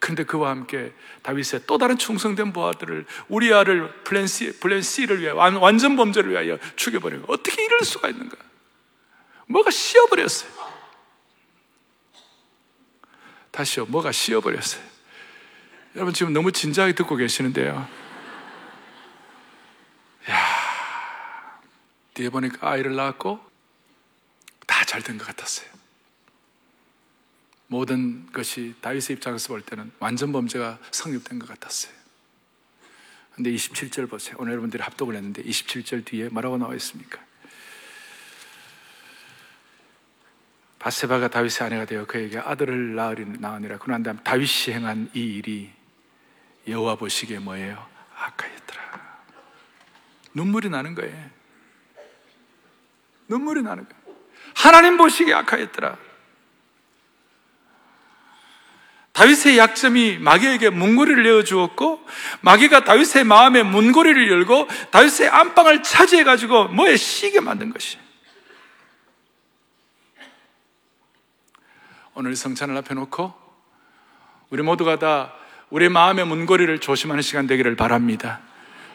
그런데 0.00 0.24
그와 0.24 0.50
함께 0.50 0.92
다윗의 1.22 1.62
또 1.66 1.78
다른 1.78 1.96
충성된 1.98 2.52
부하들을 2.52 3.06
우리아를 3.28 4.02
plan, 4.02 4.26
C, 4.26 4.58
plan 4.58 4.82
C를 4.82 5.20
위해 5.20 5.30
완전 5.30 5.94
범죄를 5.94 6.30
위하여 6.32 6.58
죽여버리고 6.74 7.32
어떻게 7.32 7.62
이럴 7.62 7.84
수가 7.84 8.08
있는가? 8.08 8.36
뭐가 9.46 9.70
씌어버렸어요. 9.70 10.50
다시요, 13.50 13.86
뭐가 13.86 14.10
씌어버렸어요. 14.12 14.82
여러분 15.96 16.14
지금 16.14 16.32
너무 16.32 16.50
진지하게 16.52 16.94
듣고 16.94 17.16
계시는데요. 17.16 17.86
야 20.30 21.60
뒤에 22.14 22.28
보니까 22.30 22.68
아이를 22.70 22.94
낳았고 22.96 23.40
다 24.66 24.84
잘 24.84 25.02
된 25.02 25.18
것 25.18 25.26
같았어요. 25.26 25.68
모든 27.70 28.26
것이 28.32 28.74
다윗의 28.80 29.14
입장에서 29.16 29.46
볼 29.48 29.62
때는 29.62 29.92
완전 30.00 30.32
범죄가 30.32 30.80
성립된 30.90 31.38
것 31.38 31.48
같았어요. 31.48 31.92
근데 33.36 33.52
27절 33.52 34.10
보세요. 34.10 34.34
오늘 34.40 34.52
여러분들이 34.52 34.82
합독을 34.82 35.14
했는데 35.14 35.40
27절 35.44 36.04
뒤에 36.04 36.30
뭐라고 36.30 36.58
나와 36.58 36.74
있습니까? 36.74 37.20
바세바가 40.80 41.28
다윗의 41.28 41.66
아내가 41.66 41.84
되어 41.84 42.06
그에게 42.06 42.38
아들을 42.38 42.96
낳으니라. 42.96 43.78
그런 43.78 44.02
다음 44.02 44.18
다윗이 44.18 44.74
행한 44.74 45.10
이 45.14 45.20
일이 45.20 45.70
여호와 46.66 46.96
보시기에 46.96 47.38
뭐예요? 47.38 47.86
악하였더라. 48.16 49.20
눈물이 50.34 50.70
나는 50.70 50.96
거예요. 50.96 51.30
눈물이 53.28 53.62
나는 53.62 53.88
거예요. 53.88 54.16
하나님 54.56 54.96
보시기에 54.96 55.34
악하였더라. 55.34 56.09
다윗의 59.20 59.58
약점이 59.58 60.16
마귀에게 60.18 60.70
문고리를 60.70 61.22
내어 61.22 61.44
주었고 61.44 62.02
마귀가 62.40 62.84
다윗의 62.84 63.24
마음에 63.24 63.62
문고리를 63.62 64.30
열고 64.30 64.66
다윗의 64.90 65.28
안방을 65.28 65.82
차지해 65.82 66.24
가지고 66.24 66.68
뭐에 66.68 66.96
시게 66.96 67.40
만든 67.40 67.70
것이. 67.70 67.98
오늘 72.14 72.34
성찬을 72.34 72.74
앞에 72.78 72.94
놓고 72.94 73.34
우리 74.48 74.62
모두가 74.62 74.98
다 74.98 75.34
우리 75.68 75.90
마음의 75.90 76.26
문고리를 76.26 76.78
조심하는 76.78 77.20
시간 77.20 77.46
되기를 77.46 77.76
바랍니다. 77.76 78.40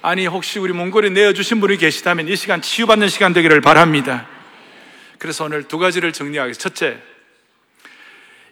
아니, 0.01 0.25
혹시 0.25 0.57
우리 0.57 0.73
문고리 0.73 1.11
내어 1.11 1.33
주신 1.33 1.59
분이 1.59 1.77
계시다면 1.77 2.27
이 2.29 2.35
시간 2.35 2.63
치유받는 2.63 3.09
시간 3.09 3.31
되기를 3.31 3.61
바랍니다. 3.61 4.27
그래서 5.19 5.45
오늘 5.45 5.67
두 5.67 5.77
가지를 5.77 6.13
정리하겠습니다. 6.13 6.61
첫째, 6.61 7.14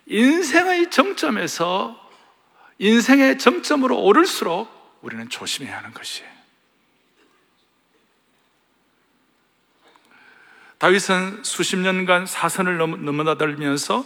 인생의 0.05 0.91
정점에서 0.91 1.99
인생의 2.79 3.39
정점으로 3.39 4.01
오를수록 4.01 4.99
우리는 5.01 5.29
조심해야 5.29 5.77
하는 5.77 5.93
것이에요. 5.93 6.31
다윗은 10.79 11.43
수십 11.43 11.77
년간 11.77 12.25
사선을 12.25 12.77
넘어다들면서 12.77 14.05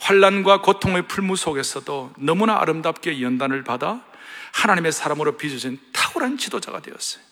환란과 0.00 0.62
고통의 0.62 1.06
풀무 1.08 1.36
속에서도 1.36 2.14
너무나 2.18 2.58
아름답게 2.60 3.20
연단을 3.20 3.64
받아 3.64 4.02
하나님의 4.54 4.92
사람으로 4.92 5.36
빚어진 5.36 5.78
탁월한 5.92 6.38
지도자가 6.38 6.80
되었어요. 6.80 7.22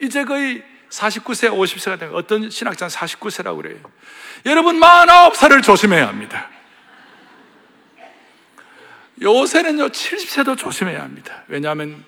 이제 0.00 0.24
거의 0.24 0.64
49세, 0.92 1.50
50세가 1.50 1.98
되면 1.98 2.14
어떤 2.14 2.50
신학자는 2.50 2.90
49세라고 2.90 3.56
그래요. 3.56 3.78
여러분, 4.44 4.78
49살을 4.78 5.62
조심해야 5.62 6.06
합니다. 6.06 6.50
요새는요, 9.20 9.88
70세도 9.88 10.58
조심해야 10.58 11.00
합니다. 11.02 11.44
왜냐하면 11.48 12.04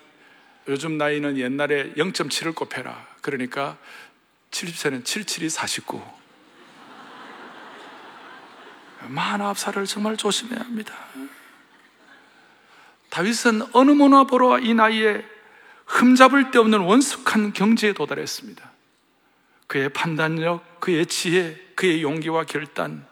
요즘 0.69 0.99
나이는 0.99 1.39
옛날에 1.39 1.93
0.7을 1.95 2.55
곱해라. 2.55 3.07
그러니까 3.23 3.79
70세는 4.51 5.05
77이 5.05 5.49
49. 5.49 6.03
49살을 9.03 9.87
정말 9.87 10.17
조심해야 10.17 10.61
합니다. 10.61 10.95
다윗은 13.11 13.63
어느 13.73 13.91
문화 13.93 14.25
보러 14.25 14.59
이 14.59 14.75
나이에 14.75 15.25
흠잡을 15.87 16.51
데 16.51 16.59
없는 16.59 16.81
원숙한 16.81 17.53
경지에 17.53 17.93
도달했습니다. 17.93 18.74
그의 19.67 19.89
판단력, 19.89 20.81
그의 20.81 21.07
지혜, 21.07 21.57
그의 21.75 22.03
용기와 22.03 22.45
결단, 22.45 23.07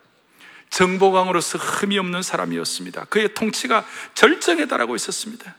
정보광으로서 0.70 1.58
흠이 1.58 1.98
없는 1.98 2.22
사람이었습니다. 2.22 3.04
그의 3.04 3.34
통치가 3.34 3.84
절정에 4.14 4.66
달하고 4.66 4.96
있었습니다. 4.96 5.54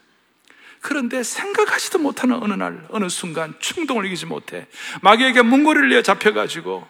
그런데 0.82 1.24
생각하지도 1.24 2.00
못하는 2.00 2.42
어느 2.42 2.54
날, 2.54 2.86
어느 2.90 3.08
순간 3.10 3.54
충동을 3.60 4.06
이기지 4.06 4.26
못해 4.26 4.68
마귀에게 5.02 5.42
문고리를 5.42 5.90
내어 5.90 6.02
잡혀가지고 6.02 6.88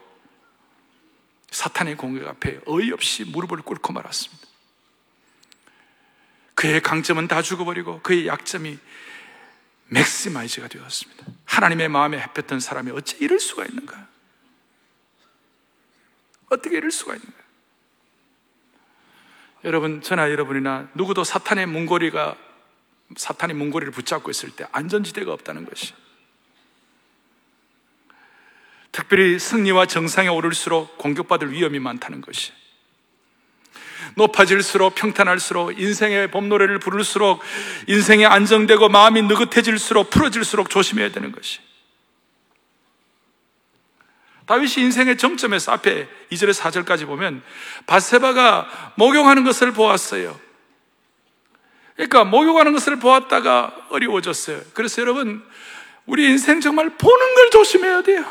사탄의 1.51 1.97
공격 1.97 2.27
앞에 2.27 2.61
어이없이 2.65 3.25
무릎을 3.25 3.61
꿇고 3.61 3.93
말았습니다. 3.93 4.47
그의 6.55 6.81
강점은 6.81 7.27
다 7.27 7.41
죽어버리고 7.41 8.01
그의 8.01 8.25
약점이 8.25 8.79
maximize가 9.93 10.67
되었습니다. 10.67 11.25
하나님의 11.45 11.89
마음에 11.89 12.17
합했던 12.17 12.59
사람이 12.59 12.91
어째 12.91 13.17
이럴 13.19 13.39
수가 13.39 13.65
있는가? 13.65 14.07
어떻게 16.49 16.77
이럴 16.77 16.91
수가 16.91 17.15
있는가? 17.15 17.43
여러분, 19.63 20.01
저나 20.01 20.29
여러분이나 20.29 20.89
누구도 20.93 21.23
사탄의 21.23 21.67
문고리가 21.67 22.35
사탄이 23.15 23.53
문고리를 23.53 23.91
붙잡고 23.93 24.29
있을 24.31 24.51
때 24.51 24.67
안전지대가 24.71 25.31
없다는 25.31 25.65
것이. 25.65 25.93
특별히 28.91 29.39
승리와 29.39 29.87
정상에 29.87 30.27
오를수록 30.27 30.97
공격받을 30.97 31.51
위험이 31.51 31.79
많다는 31.79 32.21
것이. 32.21 32.51
높아질수록 34.15 34.95
평탄할수록 34.95 35.79
인생의 35.79 36.31
봄노래를 36.31 36.79
부를수록 36.79 37.41
인생이 37.87 38.25
안정되고 38.25 38.89
마음이 38.89 39.21
느긋해질수록 39.23 40.09
풀어질수록 40.09 40.69
조심해야 40.69 41.11
되는 41.11 41.31
것이. 41.31 41.59
다윗이 44.45 44.85
인생의 44.85 45.17
정점에서 45.17 45.71
앞에 45.71 46.07
2절에 46.31 46.53
4절까지 46.53 47.05
보면 47.05 47.41
바세바가 47.87 48.93
목욕하는 48.95 49.43
것을 49.43 49.71
보았어요. 49.71 50.37
그러니까 51.95 52.23
목욕하는 52.23 52.73
것을 52.73 52.97
보았다가 52.97 53.87
어려워졌어요. 53.89 54.61
그래서 54.73 55.01
여러분 55.01 55.43
우리 56.05 56.25
인생 56.25 56.59
정말 56.59 56.89
보는 56.89 57.35
걸 57.35 57.49
조심해야 57.51 58.01
돼요. 58.01 58.25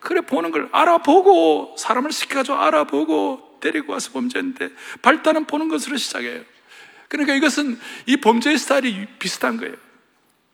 그래 0.00 0.20
보는 0.20 0.50
걸 0.50 0.68
알아보고 0.72 1.76
사람을 1.78 2.12
시켜가지고 2.12 2.56
알아보고 2.58 3.58
데리고 3.60 3.92
와서 3.92 4.12
범죄인데 4.12 4.70
발단은 5.02 5.46
보는 5.46 5.68
것으로 5.68 5.96
시작해요. 5.96 6.42
그러니까 7.08 7.34
이것은 7.34 7.78
이 8.06 8.16
범죄의 8.18 8.58
스타일이 8.58 9.06
비슷한 9.18 9.56
거예요. 9.56 9.74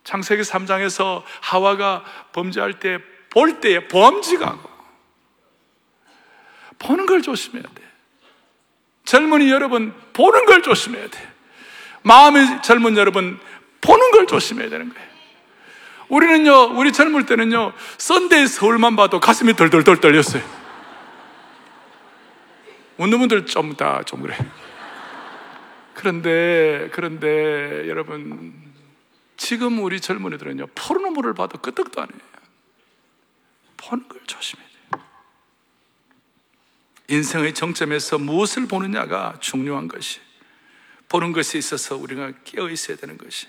창세기 0.04 0.42
3장에서 0.42 1.22
하와가 1.40 2.04
범죄할 2.32 2.78
때 2.80 3.14
볼 3.34 3.60
때에 3.60 3.88
범지가고 3.88 4.70
보는 6.78 7.06
걸 7.06 7.20
조심해야 7.20 7.62
돼. 7.62 7.82
젊은이 9.04 9.50
여러분 9.50 9.92
보는 10.12 10.46
걸 10.46 10.62
조심해야 10.62 11.08
돼. 11.08 11.32
마음의 12.02 12.62
젊은 12.62 12.96
여러분 12.96 13.38
보는 13.80 14.10
걸 14.12 14.26
조심해야 14.26 14.70
되는 14.70 14.88
거예요. 14.88 15.13
우리는요, 16.08 16.78
우리 16.78 16.92
젊을 16.92 17.26
때는요, 17.26 17.72
썬데이 17.98 18.46
서울만 18.46 18.96
봐도 18.96 19.20
가슴이 19.20 19.54
덜덜덜 19.54 20.00
떨렸어요. 20.00 20.42
웃는 22.98 23.18
분들 23.18 23.46
좀 23.46 23.74
다 23.76 24.02
좀 24.04 24.22
그래. 24.22 24.36
그런데, 25.94 26.90
그런데 26.92 27.88
여러분, 27.88 28.52
지금 29.36 29.82
우리 29.82 30.00
젊은이들은요, 30.00 30.66
포르노물을 30.74 31.34
봐도 31.34 31.58
끄떡도 31.58 32.00
안 32.02 32.08
해요. 32.08 32.20
보는 33.76 34.08
걸 34.08 34.20
조심해야 34.26 34.68
돼요. 34.68 35.04
인생의 37.08 37.54
정점에서 37.54 38.18
무엇을 38.18 38.66
보느냐가 38.66 39.36
중요한 39.40 39.88
것이. 39.88 40.20
보는 41.08 41.32
것에 41.32 41.58
있어서 41.58 41.96
우리가 41.96 42.32
깨어 42.44 42.70
있어야 42.70 42.96
되는 42.96 43.18
것이. 43.18 43.46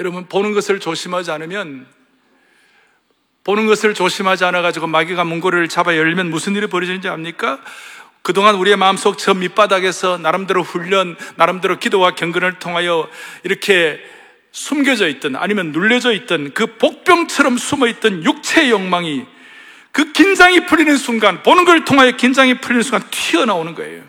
여러분, 0.00 0.24
보는 0.24 0.54
것을 0.54 0.80
조심하지 0.80 1.30
않으면, 1.30 1.86
보는 3.44 3.66
것을 3.66 3.92
조심하지 3.92 4.46
않아가지고 4.46 4.86
마귀가 4.86 5.24
문고리를 5.24 5.68
잡아 5.68 5.94
열면 5.94 6.30
무슨 6.30 6.56
일이 6.56 6.68
벌어지는지 6.68 7.06
압니까? 7.08 7.60
그동안 8.22 8.54
우리의 8.54 8.78
마음속 8.78 9.18
저 9.18 9.34
밑바닥에서 9.34 10.16
나름대로 10.16 10.62
훈련, 10.62 11.18
나름대로 11.36 11.78
기도와 11.78 12.14
경건을 12.14 12.58
통하여 12.58 13.10
이렇게 13.44 14.00
숨겨져 14.52 15.06
있던 15.06 15.36
아니면 15.36 15.70
눌려져 15.70 16.12
있던 16.14 16.54
그 16.54 16.78
복병처럼 16.78 17.58
숨어 17.58 17.86
있던 17.88 18.24
육체의 18.24 18.70
욕망이 18.70 19.26
그 19.92 20.12
긴장이 20.12 20.64
풀리는 20.64 20.96
순간, 20.96 21.42
보는 21.42 21.66
걸 21.66 21.84
통하여 21.84 22.12
긴장이 22.12 22.54
풀리는 22.62 22.82
순간 22.82 23.06
튀어나오는 23.10 23.74
거예요. 23.74 24.02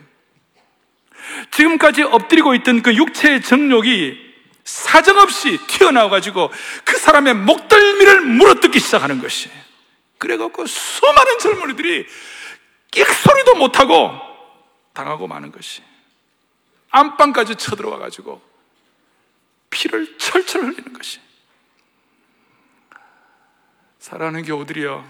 지금까지 1.51 2.03
엎드리고 2.03 2.55
있던 2.55 2.81
그 2.81 2.95
육체의 2.95 3.41
정욕이 3.41 4.30
사정없이 4.71 5.59
튀어나와가지고 5.67 6.49
그 6.85 6.97
사람의 6.97 7.33
목덜미를 7.33 8.21
물어뜯기 8.21 8.79
시작하는 8.79 9.21
것이. 9.21 9.49
그래갖고 10.17 10.65
수많은 10.65 11.39
젊은이들이 11.39 12.07
끽소리도 12.91 13.55
못하고 13.55 14.11
당하고 14.93 15.27
마는 15.27 15.51
것이. 15.51 15.81
안방까지 16.89 17.57
쳐들어와가지고 17.57 18.41
피를 19.69 20.17
철철 20.17 20.63
흘리는 20.63 20.93
것이. 20.93 21.19
사랑하는 23.99 24.43
교우들이여, 24.43 25.05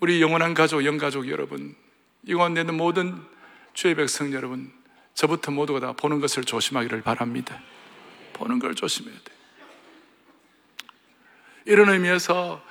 우리 0.00 0.20
영원한 0.20 0.52
가족, 0.52 0.84
영가족 0.84 1.28
여러분, 1.28 1.76
이곳에 2.24 2.60
있는 2.60 2.76
모든 2.76 3.24
주의 3.72 3.94
백성 3.94 4.32
여러분, 4.32 4.72
저부터 5.14 5.52
모두가 5.52 5.80
다 5.80 5.92
보는 5.92 6.20
것을 6.20 6.44
조심하기를 6.44 7.02
바랍니다. 7.02 7.60
보는 8.36 8.58
걸 8.58 8.74
조심해야 8.74 9.14
돼. 9.14 9.32
이런 11.64 11.88
의미에서 11.88 12.62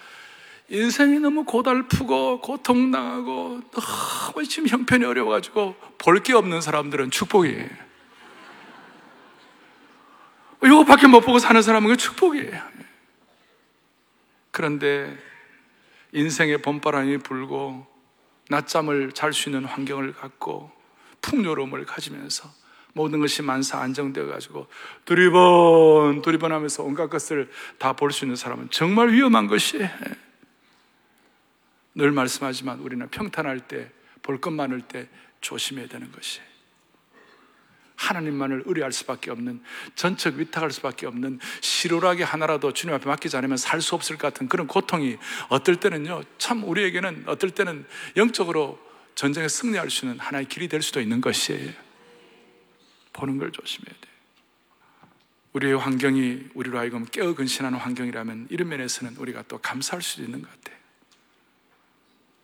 인생이 0.70 1.20
너무 1.20 1.44
고달프고 1.44 2.42
고통당하고 2.42 3.62
너무 3.72 4.48
지금 4.48 4.68
형편이 4.68 5.06
어려워가지고 5.06 5.76
볼 5.98 6.24
게 6.24 6.34
없는 6.34 6.62
사람들은 6.62 7.12
축복이에요. 7.12 7.70
이거밖에 10.64 11.08
못 11.08 11.22
보고 11.22 11.38
사는 11.40 11.62
사람은 11.62 11.90
그 11.90 11.98
축복이에요. 11.98 12.62
그런데 14.52 15.16
인생의 16.14 16.60
봄바람이 16.62 17.18
불고 17.20 17.86
낮잠을 18.50 19.12
잘 19.12 19.34
수 19.34 19.50
있는 19.50 19.66
환경을 19.66 20.14
갖고 20.14 20.72
풍요로움을 21.22 21.86
가지면서 21.86 22.50
모든 22.96 23.20
것이 23.20 23.42
만사 23.42 23.80
안정되어 23.82 24.26
가지고 24.28 24.68
두리번 25.04 26.22
두리번 26.22 26.54
하면서 26.54 26.82
온갖 26.82 27.10
것을 27.10 27.52
다 27.78 27.92
볼 27.94 28.12
수 28.14 28.24
있는 28.24 28.38
사람은 28.38 28.70
정말 28.72 29.12
위험한 29.12 29.48
것이. 29.48 29.86
늘 31.94 32.12
말씀하지만 32.12 32.80
우리는 32.80 33.08
평탄할 33.10 33.60
때 33.68 33.92
볼 34.22 34.40
것 34.40 34.50
많을 34.52 34.82
때 34.82 35.08
조심해야 35.42 35.88
되는 35.88 36.10
것이. 36.12 36.40
하나님만을 37.98 38.64
의뢰할 38.66 38.92
수밖에 38.94 39.30
없는 39.32 39.62
전적 39.96 40.36
위탁할 40.36 40.72
수밖에 40.72 41.06
없는 41.06 41.40
시로락이 41.62 42.24
하나라도 42.24 42.72
주님 42.74 42.96
앞에 42.96 43.06
맡기지 43.08 43.36
않으면 43.38 43.58
살 43.58 43.82
수 43.82 43.96
없을 43.96 44.18
것 44.18 44.34
같은 44.34 44.48
그런 44.48 44.68
고통이 44.68 45.18
어떨 45.50 45.76
때는요 45.78 46.24
참 46.38 46.64
우리에게는 46.64 47.24
어떨 47.28 47.52
때는 47.52 47.86
영적으로 48.18 48.80
전쟁에 49.16 49.48
승리할 49.48 49.90
수 49.90 50.06
있는 50.06 50.20
하나의 50.20 50.46
길이 50.46 50.68
될 50.68 50.82
수도 50.82 51.00
있는 51.00 51.22
것이에요 51.22 51.85
보는 53.16 53.38
걸 53.38 53.52
조심해야 53.52 53.96
돼 54.00 54.10
우리의 55.54 55.78
환경이 55.78 56.50
우리로 56.54 56.78
하여금 56.78 57.06
깨어 57.06 57.34
근신하는 57.34 57.80
환경이라면 57.80 58.48
이런 58.50 58.68
면에서는 58.68 59.16
우리가 59.18 59.44
또 59.48 59.58
감사할 59.60 60.02
수 60.02 60.22
있는 60.22 60.42
것 60.42 60.52
같아요 60.52 60.76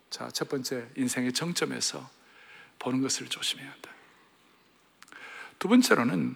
자, 0.09 0.29
첫 0.29 0.49
번째 0.49 0.87
인생의 0.95 1.33
정점에서 1.33 2.09
보는 2.79 3.01
것을 3.01 3.27
조심해야 3.27 3.69
한다 3.69 3.91
두 5.59 5.67
번째로는 5.67 6.35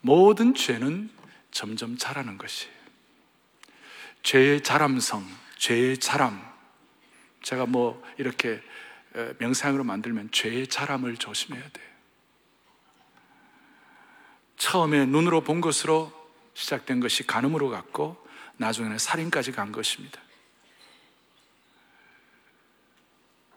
모든 0.00 0.54
죄는 0.54 1.10
점점 1.50 1.98
자라는 1.98 2.38
것이 2.38 2.68
죄의 4.22 4.62
자람성, 4.62 5.26
죄의 5.56 5.98
자람. 5.98 6.46
제가 7.42 7.66
뭐 7.66 8.02
이렇게 8.18 8.62
명상으로 9.38 9.84
만들면 9.84 10.30
죄의 10.32 10.66
자람을 10.66 11.16
조심해야 11.16 11.62
돼요. 11.62 11.87
처음에 14.58 15.06
눈으로 15.06 15.40
본 15.40 15.60
것으로 15.60 16.12
시작된 16.54 17.00
것이 17.00 17.26
간음으로 17.26 17.70
갔고 17.70 18.16
나중에는 18.56 18.98
살인까지 18.98 19.52
간 19.52 19.72
것입니다. 19.72 20.20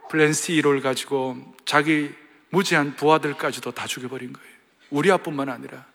플랜시 0.09 0.53
1호를 0.53 0.81
가지고 0.81 1.55
자기 1.65 2.13
무지한 2.49 2.95
부하들까지도 2.95 3.71
다 3.71 3.87
죽여버린 3.87 4.33
거예요. 4.33 4.51
우리아뿐만 4.91 5.49
아니라 5.49 5.85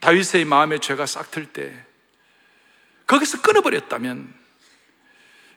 다윗의 0.00 0.44
마음에 0.44 0.78
죄가 0.78 1.06
싹틀 1.06 1.52
때 1.52 1.86
거기서 3.06 3.40
끊어버렸다면 3.40 4.34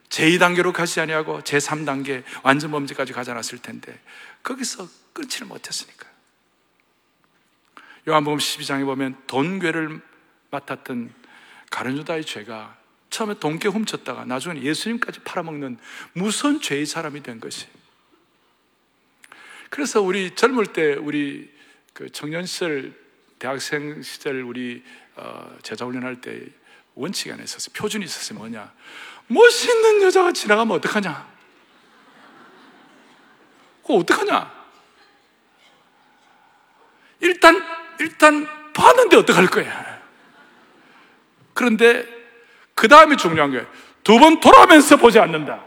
제2단계로 0.09 0.71
가지 0.71 1.01
아니하고 1.01 1.41
제3단계 1.41 2.23
완전 2.43 2.71
범죄까지 2.71 3.11
가지 3.11 3.31
않았을 3.31 3.57
텐데 3.59 3.99
거기서 4.43 4.87
끊지를 5.13 5.47
못했으니까. 5.47 6.14
요한복음 8.07 8.37
12장에 8.37 8.85
보면 8.85 9.15
돈괴를 9.27 9.99
맡았던 10.51 11.13
가룟유다의 11.71 12.25
죄가 12.25 12.77
처음에 13.09 13.35
돈깨 13.39 13.69
훔쳤다가 13.69 14.25
나중에 14.25 14.61
예수님까지 14.61 15.21
팔아먹는 15.21 15.77
무서운 16.13 16.61
죄의 16.61 16.85
사람이 16.85 17.23
된 17.23 17.39
것이. 17.39 17.67
그래서 19.69 20.01
우리 20.01 20.35
젊을 20.35 20.67
때 20.67 20.93
우리 20.93 21.51
그 21.93 22.09
청년 22.09 22.45
시절 22.45 22.93
대학생 23.39 24.01
시절 24.01 24.41
우리 24.41 24.83
어, 25.15 25.57
제자 25.63 25.85
훈련할 25.85 26.21
때 26.21 26.45
원칙이 26.93 27.29
하나 27.29 27.43
있었어요. 27.43 27.73
표준이 27.73 28.05
있었어요. 28.05 28.37
뭐냐? 28.37 28.71
멋있는 29.27 30.01
여자가 30.03 30.31
지나가면 30.31 30.77
어떡하냐? 30.77 31.35
그거 33.81 33.95
어떡하냐? 33.95 34.65
일단, 37.19 37.84
일단 37.99 38.47
봤는데 38.73 39.17
어떡할 39.17 39.47
거야? 39.47 40.01
그런데 41.53 42.05
그 42.73 42.87
다음에 42.87 43.15
중요한 43.15 43.51
게두번 43.51 44.39
돌아가면서 44.39 44.97
보지 44.97 45.19
않는다. 45.19 45.63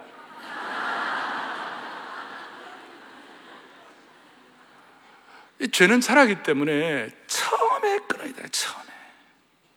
이 5.61 5.69
죄는 5.69 6.01
잘하기 6.01 6.43
때문에 6.45 7.09
처음에 7.27 7.99
끊어야 8.07 8.33
돼, 8.33 8.49
처음에. 8.49 8.87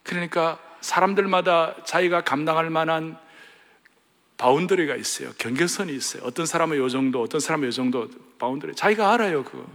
그러니까 0.04 0.60
사람들마다 0.82 1.84
자기가 1.86 2.22
감당할 2.22 2.70
만한 2.70 3.18
바운더리가 4.38 4.96
있어요. 4.96 5.32
경계선이 5.38 5.94
있어요. 5.94 6.24
어떤 6.26 6.46
사람은 6.46 6.78
요 6.78 6.90
정도, 6.90 7.22
어떤 7.22 7.40
사람은 7.40 7.68
요 7.68 7.72
정도 7.72 8.10
boundary. 8.38 8.76
자기가 8.76 9.14
알아요, 9.14 9.44
그거. 9.44 9.66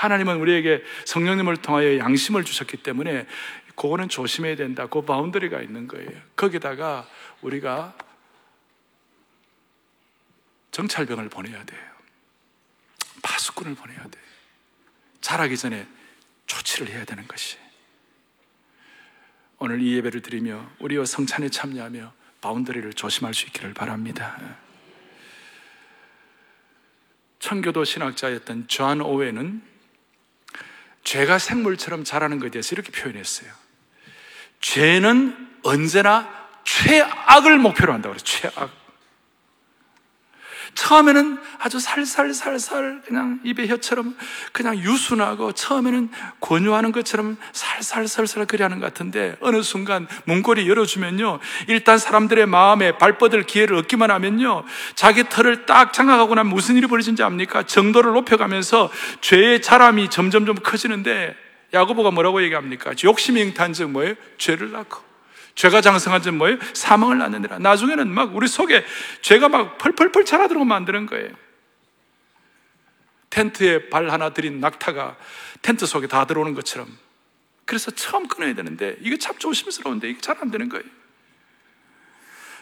하나님은 0.00 0.38
우리에게 0.38 0.82
성령님을 1.04 1.58
통하여 1.58 1.98
양심을 1.98 2.44
주셨기 2.44 2.78
때문에 2.78 3.26
그거는 3.76 4.08
조심해야 4.08 4.56
된다. 4.56 4.86
그 4.86 5.02
boundary가 5.02 5.60
있는 5.60 5.88
거예요. 5.88 6.10
거기다가 6.36 7.06
우리가 7.42 7.94
정찰병을 10.70 11.28
보내야 11.28 11.64
돼요. 11.64 11.80
파수꾼을 13.22 13.74
보내야 13.74 13.98
돼요. 13.98 14.24
자라기 15.20 15.54
전에 15.58 15.86
조치를 16.46 16.88
해야 16.88 17.04
되는 17.04 17.28
것이. 17.28 17.58
오늘 19.58 19.82
이 19.82 19.94
예배를 19.96 20.22
드리며 20.22 20.66
우리와 20.78 21.04
성찬에 21.04 21.50
참여하며 21.50 22.10
boundary를 22.40 22.90
조심할 22.94 23.34
수 23.34 23.44
있기를 23.48 23.74
바랍니다. 23.74 24.40
청교도 27.40 27.84
신학자였던 27.84 28.68
존 28.68 29.02
오웬은 29.02 29.69
죄가 31.04 31.38
생물처럼 31.38 32.04
자라는 32.04 32.38
것에 32.38 32.50
대해서 32.50 32.74
이렇게 32.74 32.90
표현했어요. 32.92 33.50
죄는 34.60 35.48
언제나 35.62 36.28
최악을 36.64 37.58
목표로 37.58 37.92
한다고 37.92 38.14
그래요. 38.14 38.24
최악. 38.24 38.79
처음에는 40.74 41.38
아주 41.58 41.78
살살살살 41.78 43.02
그냥 43.06 43.40
입에 43.44 43.66
혀처럼 43.68 44.16
그냥 44.52 44.76
유순하고 44.76 45.52
처음에는 45.52 46.10
권유하는 46.40 46.92
것처럼 46.92 47.36
살살살살 47.52 48.46
그리 48.46 48.62
하는 48.62 48.80
것 48.80 48.86
같은데 48.86 49.36
어느 49.40 49.62
순간 49.62 50.06
문고리 50.24 50.68
열어주면요. 50.68 51.38
일단 51.68 51.98
사람들의 51.98 52.46
마음에 52.46 52.96
발뻗을 52.98 53.44
기회를 53.44 53.76
얻기만 53.76 54.10
하면요. 54.10 54.64
자기 54.94 55.28
털을 55.28 55.66
딱 55.66 55.92
장악하고 55.92 56.34
나면 56.34 56.52
무슨 56.52 56.76
일이 56.76 56.86
벌어진지 56.86 57.22
압니까? 57.22 57.64
정도를 57.64 58.12
높여가면서 58.12 58.90
죄의 59.20 59.62
자람이 59.62 60.10
점점점 60.10 60.56
커지는데 60.56 61.36
야고보가 61.72 62.10
뭐라고 62.10 62.42
얘기합니까? 62.42 62.92
욕심이 63.04 63.40
잉탄 63.40 63.72
즉 63.72 63.90
뭐예요? 63.90 64.14
죄를 64.38 64.72
낳고 64.72 65.09
죄가 65.54 65.80
장성한 65.80 66.22
점 66.22 66.38
뭐예요? 66.38 66.58
사망을 66.72 67.18
낳느니라. 67.18 67.58
나중에는 67.58 68.08
막 68.08 68.34
우리 68.34 68.48
속에 68.48 68.84
죄가 69.22 69.48
막 69.48 69.78
펄펄펄 69.78 70.24
자라들고 70.24 70.64
만드는 70.64 71.06
거예요. 71.06 71.30
텐트에 73.30 73.88
발 73.90 74.10
하나 74.10 74.30
들인 74.30 74.60
낙타가 74.60 75.16
텐트 75.62 75.86
속에 75.86 76.06
다 76.06 76.24
들어오는 76.26 76.54
것처럼. 76.54 76.88
그래서 77.64 77.90
처음 77.92 78.26
끊어야 78.26 78.54
되는데 78.54 78.96
이게 79.00 79.16
참 79.18 79.38
조심스러운데 79.38 80.08
이게 80.08 80.20
잘 80.20 80.38
안 80.40 80.50
되는 80.50 80.68
거예요. 80.68 80.84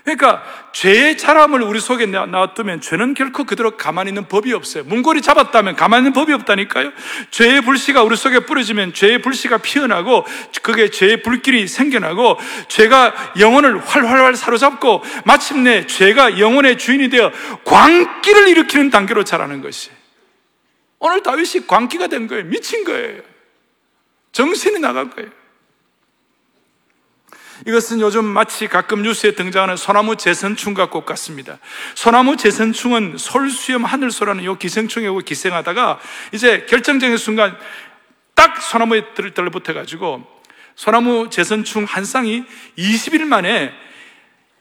그러니까 0.08 0.42
죄의 0.72 1.18
사람을 1.18 1.60
우리 1.60 1.80
속에 1.80 2.06
놔두면 2.06 2.80
죄는 2.80 3.12
결코 3.12 3.44
그대로 3.44 3.76
가만히 3.76 4.08
있는 4.08 4.26
법이 4.26 4.54
없어요. 4.54 4.84
문고리 4.84 5.20
잡았다면 5.20 5.76
가만히 5.76 6.02
있는 6.02 6.12
법이 6.14 6.32
없다니까요. 6.32 6.92
죄의 7.30 7.60
불씨가 7.60 8.02
우리 8.02 8.16
속에 8.16 8.40
뿌려지면 8.40 8.94
죄의 8.94 9.20
불씨가 9.20 9.58
피어나고 9.58 10.24
그게 10.62 10.88
죄의 10.88 11.22
불길이 11.22 11.68
생겨나고 11.68 12.38
죄가 12.68 13.34
영혼을 13.38 13.78
활활활 13.78 14.34
사로잡고 14.34 15.02
마침내 15.26 15.86
죄가 15.86 16.38
영혼의 16.38 16.78
주인이 16.78 17.10
되어 17.10 17.30
광기를 17.64 18.48
일으키는 18.48 18.88
단계로 18.88 19.24
자라는 19.24 19.60
것이. 19.60 19.90
오늘 21.00 21.22
다윗이 21.22 21.66
광기가 21.66 22.06
된 22.06 22.28
거예요. 22.28 22.44
미친 22.44 22.84
거예요. 22.84 23.20
정신이 24.32 24.78
나갈 24.78 25.10
거예요. 25.10 25.37
이것은 27.66 28.00
요즘 28.00 28.24
마치 28.24 28.68
가끔 28.68 29.02
뉴스에 29.02 29.32
등장하는 29.32 29.76
소나무 29.76 30.16
재선충과 30.16 30.90
꽃 30.90 31.04
같습니다. 31.04 31.58
소나무 31.94 32.36
재선충은 32.36 33.16
솔수염 33.18 33.84
하늘소라는 33.84 34.44
요 34.44 34.56
기생충에 34.56 35.08
기생하다가 35.24 35.98
이제 36.32 36.66
결정적인 36.68 37.16
순간 37.16 37.56
딱 38.34 38.60
소나무에 38.62 39.14
들러붙어 39.14 39.72
가지고 39.72 40.24
소나무 40.76 41.28
재선충 41.30 41.84
한 41.84 42.04
쌍이 42.04 42.44
20일 42.78 43.24
만에 43.24 43.72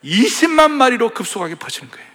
20만 0.03 0.71
마리로 0.71 1.09
급속하게 1.09 1.55
퍼지는 1.55 1.91
거예요. 1.91 2.07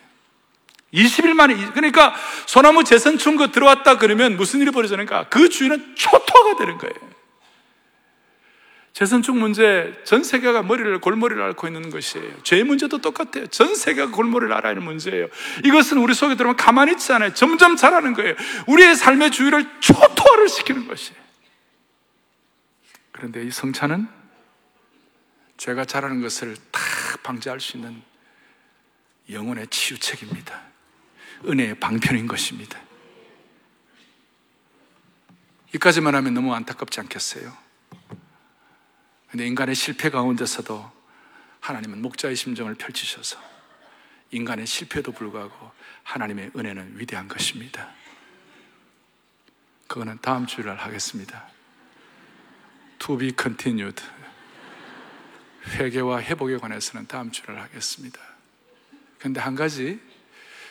20일 0.95 1.33
만에, 1.35 1.55
그러니까 1.73 2.15
소나무 2.47 2.85
재선충 2.85 3.37
그 3.37 3.51
들어왔다 3.51 3.99
그러면 3.99 4.37
무슨 4.37 4.61
일이 4.61 4.71
벌어지는가? 4.71 5.29
그 5.29 5.49
주인은 5.49 5.95
초토화가 5.97 6.57
되는 6.59 6.79
거예요. 6.79 7.12
재선충 8.93 9.41
문제, 9.41 9.99
전 10.05 10.23
세계가 10.23 10.63
머리를, 10.63 11.01
골머리를 11.01 11.43
앓고 11.43 11.67
있는 11.67 11.89
것이에요. 11.89 12.43
죄 12.43 12.63
문제도 12.63 12.99
똑같아요. 12.99 13.47
전 13.47 13.75
세계가 13.75 14.11
골머리를 14.11 14.53
앓아야 14.53 14.73
하는 14.73 14.83
문제예요. 14.85 15.29
이것은 15.65 15.97
우리 15.99 16.13
속에 16.13 16.37
들어오면 16.37 16.57
가만히 16.57 16.93
있지 16.93 17.11
않아요. 17.13 17.33
점점 17.33 17.77
자라는 17.77 18.13
거예요. 18.13 18.35
우리의 18.67 18.95
삶의 18.95 19.31
주위를 19.31 19.81
초토화를 19.81 20.49
시키는 20.49 20.89
것이에요. 20.89 21.23
그런데 23.13 23.43
이 23.45 23.51
성찬은 23.51 24.09
죄가 25.57 25.87
자라는 25.87 26.21
것을 26.21 26.57
다 26.71 26.81
방지할 27.23 27.61
수 27.61 27.79
있는 27.79 28.03
영혼의 29.31 29.69
치유책입니다. 29.69 30.61
은혜의 31.47 31.77
방편인 31.81 32.27
것입니다. 32.27 32.79
이까지만 35.75 36.15
하면 36.17 36.35
너무 36.35 36.55
안타깝지 36.55 37.01
않겠어요? 37.01 37.62
근데 39.33 39.47
인간의 39.47 39.75
실패 39.75 40.11
가운데서도 40.11 40.93
하나님은 41.61 42.03
목자의 42.03 42.37
심정을 42.37 42.75
펼치셔서 42.75 43.39
인간의 44.31 44.67
실패도 44.67 45.13
불구하고 45.13 45.71
하나님의 46.03 46.51
은혜는 46.55 47.01
위대한 47.01 47.29
것입니다. 47.29 47.89
그거는 49.87 50.19
다음 50.21 50.47
주일 50.47 50.69
하겠습니다. 50.69 51.49
To 52.99 53.17
be 53.17 53.33
continued. 53.41 54.03
회개와 55.67 56.21
회복에 56.21 56.59
관해서는 56.59 57.07
다음 57.07 57.31
주일 57.31 57.59
하겠습니다. 57.59 58.21
근데 59.19 59.41
한 59.41 59.55
가지 59.55 59.99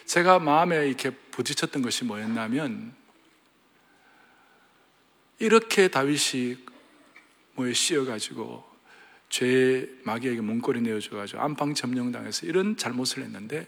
제가 0.06 0.38
마음에 0.38 0.88
이렇게 0.88 1.10
부딪혔던 1.10 1.82
것이 1.82 2.04
뭐였냐면 2.04 2.94
이렇게 5.40 5.88
다윗이 5.88 6.70
뭐에 7.54 7.74
씌어가지고 7.74 8.70
죄의 9.30 9.90
마귀에게 10.04 10.42
문고리 10.42 10.82
내어줘가지고 10.82 11.42
안방 11.42 11.74
점령당해서 11.74 12.46
이런 12.46 12.76
잘못을 12.76 13.24
했는데 13.24 13.68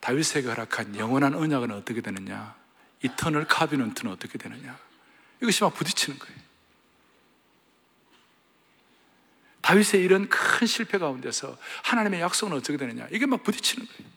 다윗에게 0.00 0.48
허락한 0.48 0.96
영원한 0.96 1.34
언약은 1.34 1.70
어떻게 1.70 2.00
되느냐? 2.00 2.56
이터널 3.02 3.46
카비넌트는 3.46 4.12
어떻게 4.12 4.38
되느냐? 4.38 4.78
이것이 5.40 5.62
막 5.62 5.74
부딪히는 5.74 6.18
거예요. 6.18 6.40
다윗의 9.60 10.02
이런 10.02 10.28
큰 10.28 10.66
실패 10.66 10.98
가운데서 10.98 11.56
하나님의 11.84 12.20
약속은 12.20 12.56
어떻게 12.56 12.76
되느냐? 12.76 13.06
이게 13.12 13.26
막 13.26 13.42
부딪히는 13.42 13.86
거예요. 13.86 14.10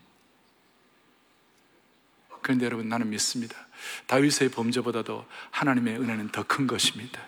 그런데 2.41 2.65
여러분 2.65 2.89
나는 2.89 3.09
믿습니다. 3.09 3.55
다윗의 4.07 4.49
범죄보다도 4.49 5.25
하나님의 5.51 5.97
은혜는 5.99 6.29
더 6.29 6.43
큰 6.43 6.67
것입니다. 6.67 7.21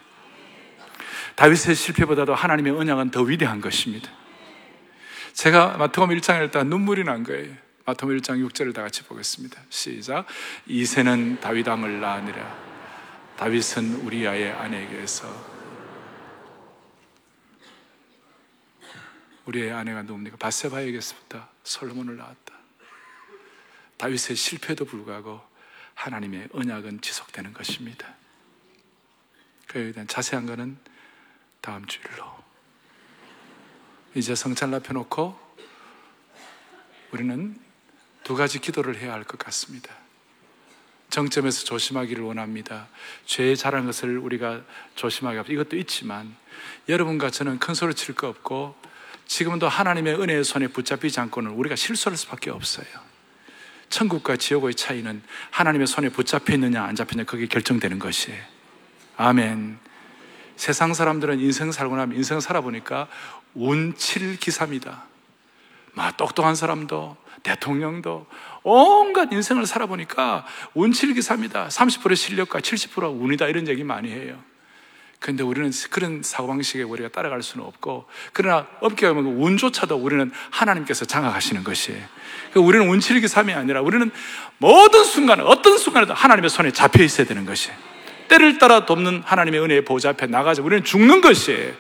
다윗의 1.35 1.75
실패보다도 1.75 2.33
하나님의 2.33 2.73
언약은 2.73 3.11
더 3.11 3.21
위대한 3.21 3.61
것입니다. 3.61 4.09
제가 5.33 5.77
마태복음 5.77 6.15
1장을 6.17 6.45
읽다가 6.45 6.63
눈물이 6.63 7.03
난 7.03 7.23
거예요. 7.23 7.53
마태복음 7.85 8.17
1장 8.17 8.47
6절을 8.47 8.73
다 8.73 8.81
같이 8.81 9.03
보겠습니다. 9.03 9.61
시작. 9.69 10.25
이세는 10.65 11.41
다윗 11.41 11.67
왕을 11.67 11.99
낳으니라. 11.99 12.65
다윗은 13.37 14.05
우리아의 14.05 14.53
아내에게서 14.53 15.55
우리의 19.45 19.73
아내가 19.73 20.03
누굽니까? 20.03 20.37
바세바에게서부터 20.37 21.47
솔로몬을 21.63 22.15
낳았다. 22.17 22.55
다윗의 23.97 24.35
실패도 24.35 24.85
불구하고 24.85 25.41
하나님의 25.95 26.49
언약은 26.53 27.01
지속되는 27.01 27.53
것입니다. 27.53 28.15
그에 29.67 29.91
대한 29.91 30.07
자세한 30.07 30.45
것은 30.45 30.77
다음 31.65 31.83
주일로. 31.87 32.23
이제 34.13 34.35
성찬 34.35 34.71
앞혀놓고 34.75 35.35
우리는 37.11 37.59
두 38.23 38.35
가지 38.35 38.59
기도를 38.59 38.97
해야 38.97 39.13
할 39.13 39.23
것 39.23 39.39
같습니다. 39.39 39.91
정점에서 41.09 41.65
조심하기를 41.65 42.23
원합니다. 42.23 42.87
죄에 43.25 43.55
잘한 43.55 43.87
것을 43.87 44.19
우리가 44.19 44.61
조심하게 44.93 45.37
합니다. 45.37 45.53
이것도 45.53 45.75
있지만 45.77 46.35
여러분과 46.87 47.31
저는 47.31 47.57
큰 47.57 47.73
소리 47.73 47.95
칠 47.95 48.13
거 48.13 48.27
없고 48.29 48.75
지금도 49.25 49.67
하나님의 49.67 50.21
은혜의 50.21 50.43
손에 50.43 50.67
붙잡히지 50.67 51.19
않고는 51.19 51.49
우리가 51.51 51.75
실수할 51.75 52.15
수밖에 52.15 52.51
없어요. 52.51 52.85
천국과 53.89 54.37
지옥의 54.37 54.75
차이는 54.75 55.23
하나님의 55.49 55.87
손에 55.87 56.09
붙잡혀 56.09 56.53
있느냐 56.53 56.83
안 56.83 56.95
잡혔느냐 56.95 57.25
그게 57.25 57.47
결정되는 57.47 57.97
것이에요. 57.97 58.43
아멘. 59.17 59.79
세상 60.55 60.93
사람들은 60.93 61.39
인생 61.39 61.71
살고 61.71 61.95
나면 61.95 62.15
인생 62.15 62.39
살아보니까 62.39 63.07
운칠기사입니다. 63.53 65.03
막 65.93 66.17
똑똑한 66.17 66.55
사람도 66.55 67.17
대통령도 67.43 68.25
온갖 68.63 69.31
인생을 69.31 69.65
살아보니까 69.65 70.45
운칠기사입니다. 70.73 71.67
30% 71.67 72.15
실력과 72.15 72.59
70% 72.59 73.21
운이다 73.21 73.47
이런 73.47 73.67
얘기 73.67 73.83
많이 73.83 74.11
해요. 74.11 74.37
그런데 75.19 75.43
우리는 75.43 75.71
그런 75.89 76.21
사고방식에 76.21 76.83
우리가 76.83 77.09
따라갈 77.09 77.41
수는 77.41 77.65
없고, 77.65 78.05
그러나 78.33 78.67
업계가 78.81 79.13
뭐 79.13 79.23
운조차도 79.45 79.95
우리는 79.95 80.31
하나님께서 80.51 81.05
장악하시는 81.05 81.63
것이에요. 81.63 82.03
그러니까 82.51 82.67
우리는 82.67 82.87
운칠기 82.89 83.27
삼이 83.27 83.53
아니라 83.53 83.81
우리는 83.81 84.11
모든 84.57 85.03
순간, 85.03 85.39
어떤 85.39 85.77
순간에도 85.77 86.13
하나님의 86.13 86.49
손에 86.49 86.71
잡혀 86.71 87.03
있어야 87.03 87.25
되는 87.25 87.45
것이에요. 87.45 87.94
때를 88.27 88.57
따라 88.57 88.85
돕는 88.85 89.23
하나님의 89.25 89.61
은혜의 89.61 89.85
보좌 89.85 90.09
앞에 90.09 90.27
나가서 90.27 90.63
우리는 90.63 90.83
죽는 90.83 91.21
것이에요. 91.21 91.73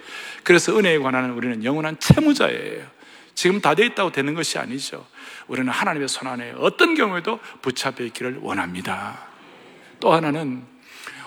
그래서 0.43 0.77
은혜에 0.77 0.99
관한 0.99 1.31
우리는 1.31 1.63
영원한 1.63 1.97
채무자예요. 1.99 2.85
지금 3.33 3.61
다돼 3.61 3.85
있다고 3.87 4.11
되는 4.11 4.33
것이 4.33 4.57
아니죠. 4.57 5.05
우리는 5.47 5.69
하나님의 5.71 6.07
손 6.07 6.27
안에 6.27 6.53
어떤 6.57 6.95
경우에도 6.95 7.39
붙잡혀 7.61 8.03
있기를 8.05 8.39
원합니다. 8.41 9.19
또 9.99 10.13
하나는 10.13 10.63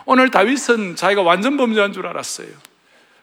오늘 0.04 0.30
다윗은 0.30 0.96
자기가 0.96 1.22
완전 1.22 1.56
범죄한 1.56 1.92
줄 1.92 2.06
알았어요. 2.06 2.48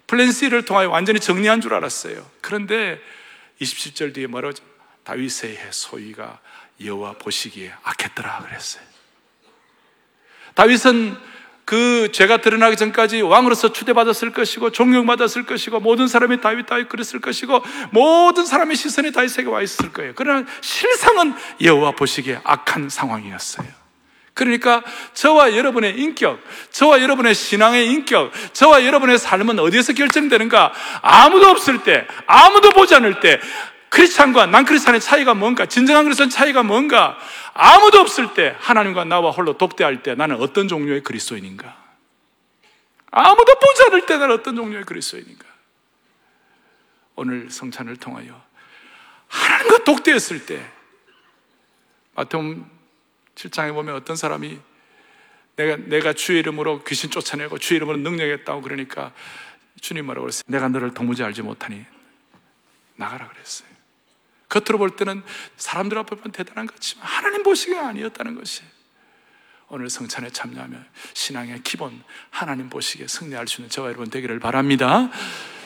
플랜 0.08 0.32
C를 0.32 0.66
통하여 0.66 0.90
완전히 0.90 1.20
정리한 1.20 1.62
줄 1.62 1.74
알았어요. 1.74 2.24
그런데 2.42 3.00
27절 3.60 4.14
뒤에 4.14 4.28
뭐라고 4.28 4.56
다윗의 5.04 5.58
소위가 5.72 6.40
여호와 6.84 7.14
보시기에 7.14 7.74
악했더라 7.84 8.40
그랬어요. 8.40 8.84
다윗은 10.54 11.18
그 11.66 12.12
죄가 12.12 12.38
드러나기 12.38 12.78
전까지 12.78 13.22
왕으로서 13.22 13.74
추대받았을 13.74 14.32
것이고 14.32 14.70
존경받았을 14.70 15.46
것이고 15.46 15.80
모든 15.80 16.08
사람이 16.08 16.40
다윗 16.40 16.68
다윗 16.68 16.88
그랬을 16.88 17.20
것이고 17.20 17.64
모든 17.90 18.46
사람의 18.46 18.76
시선이 18.76 19.12
다윗에게 19.12 19.50
와 19.50 19.64
있을 19.64 19.92
거예요. 19.92 20.14
그러나 20.16 20.46
실상은 20.62 21.34
여호와 21.62 21.92
보시기에 21.92 22.40
악한 22.44 22.90
상황이었어요. 22.90 23.68
그러니까 24.36 24.84
저와 25.14 25.56
여러분의 25.56 25.98
인격, 25.98 26.40
저와 26.70 27.02
여러분의 27.02 27.34
신앙의 27.34 27.88
인격, 27.88 28.32
저와 28.52 28.86
여러분의 28.86 29.18
삶은 29.18 29.60
어디에서 29.60 29.94
결정되는가? 29.94 30.74
아무도 31.02 31.48
없을 31.48 31.84
때, 31.84 32.06
아무도 32.28 32.72
보지 32.72 32.96
않을 32.96 33.22
때, 33.22 33.40
크리스찬과 33.96 34.48
난 34.48 34.66
크리스찬의 34.66 35.00
차이가 35.00 35.34
뭔가? 35.34 35.66
진정한 35.68 36.04
크리스찬 36.04 36.30
차이가 36.30 36.64
뭔가? 36.64 37.18
아무도 37.54 38.00
없을 38.00 38.34
때 38.34 38.54
하나님과 38.60 39.06
나와 39.06 39.32
홀로 39.32 39.58
독대할 39.58 40.04
때 40.04 40.16
나는 40.16 40.36
어떤 40.36 40.68
종류의 40.68 41.02
그리스도인인가? 41.02 41.82
아무도 43.10 43.56
보지 43.58 43.84
않을 43.84 44.06
때 44.06 44.18
나는 44.18 44.36
어떤 44.36 44.58
종류의 44.58 44.84
그리스도인인가? 44.84 45.46
오늘 47.16 47.50
성찬을 47.50 47.96
통하여 47.96 48.44
하나님과 49.30 49.86
독대했을 49.86 50.46
때 50.46 50.70
마태복음 52.16 52.70
7장에 53.36 53.74
보면 53.74 53.96
어떤 53.96 54.18
사람이 54.18 54.60
내가, 55.56 55.78
내가 55.78 56.12
주의 56.12 56.40
이름으로 56.40 56.84
귀신 56.84 57.10
쫓아내고 57.10 57.60
주의 57.60 57.78
이름으로 57.78 57.98
능력했다고 58.00 58.62
그러니까 58.62 59.14
주님 59.80 60.06
뭐라고 60.08 60.26
그랬어요? 60.26 60.44
내가 60.48 60.68
너를 60.68 60.94
도무지 60.94 61.24
알지 61.24 61.44
못하니 61.44 61.86
나가라 62.98 63.30
그랬어요. 63.30 63.75
겉으로 64.56 64.78
볼 64.78 64.92
때는 64.92 65.22
사람들 65.58 65.98
앞에 65.98 66.16
보면 66.16 66.32
대단한 66.32 66.66
것 66.66 66.76
같지만 66.76 67.06
하나님 67.06 67.44
보시기에 67.44 67.78
아니었다는 67.78 68.36
것이 68.36 68.62
오늘 69.68 69.90
성찬에 69.90 70.30
참여하면 70.30 70.86
신앙의 71.14 71.62
기본 71.64 72.02
하나님 72.30 72.70
보시기에 72.70 73.08
승리할 73.08 73.48
수 73.48 73.62
있는 73.62 73.70
저와 73.70 73.88
여러분 73.90 74.10
되기를 74.10 74.40
바랍니다. 74.40 75.10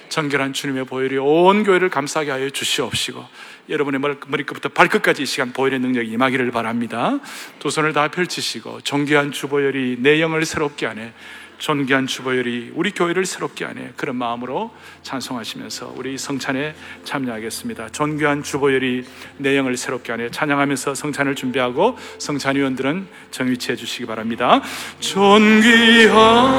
정결한 0.07 0.53
주님의 0.53 0.85
보혈이 0.85 1.17
온 1.17 1.63
교회를 1.63 1.91
감싸게 1.91 2.31
하여 2.31 2.49
주시옵시고 2.49 3.23
여러분의 3.69 3.99
머리끝부터 3.99 4.69
발끝까지 4.69 5.21
이 5.21 5.25
시간 5.27 5.53
보혈의 5.53 5.79
능력이 5.79 6.09
임하기를 6.09 6.49
바랍니다. 6.49 7.19
두 7.59 7.69
손을 7.69 7.93
다 7.93 8.07
펼치시고 8.07 8.81
정귀한 8.81 9.31
주보혈이 9.31 9.97
내 9.99 10.19
영을 10.19 10.45
새롭게 10.45 10.87
하네 10.87 11.13
존귀한 11.59 12.07
주보혈이 12.07 12.71
우리 12.73 12.91
교회를 12.91 13.25
새롭게 13.25 13.65
하네 13.65 13.93
그런 13.95 14.15
마음으로 14.15 14.71
찬송하시면서 15.03 15.93
우리 15.95 16.17
성찬에 16.17 16.73
참여하겠습니다. 17.03 17.89
존귀한 17.89 18.43
주보혈이 18.43 19.03
내 19.37 19.57
영을 19.57 19.77
새롭게 19.77 20.13
하네 20.13 20.31
찬양하면서 20.31 20.95
성찬을 20.95 21.35
준비하고 21.35 21.97
성찬 22.17 22.55
위원들은 22.55 23.07
정위치해 23.31 23.75
주시기 23.75 24.05
바랍니다. 24.05 24.61
존귀한 24.99 26.49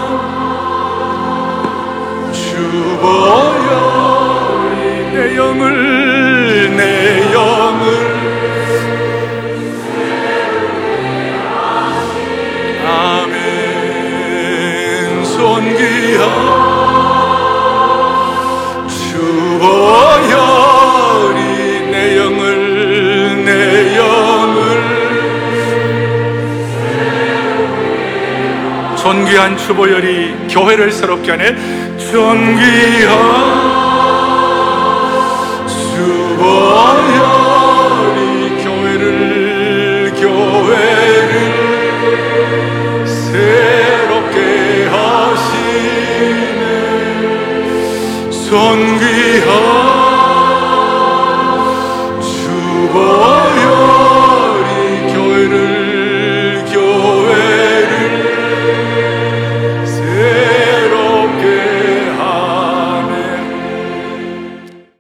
주보혈이 2.32 3.50
내 5.14 5.36
영을 5.36 5.89
존귀한 29.40 29.56
주보혈이 29.56 30.48
교회를 30.50 30.92
새롭게 30.92 31.30
하네. 31.30 31.56
존귀한 32.10 33.69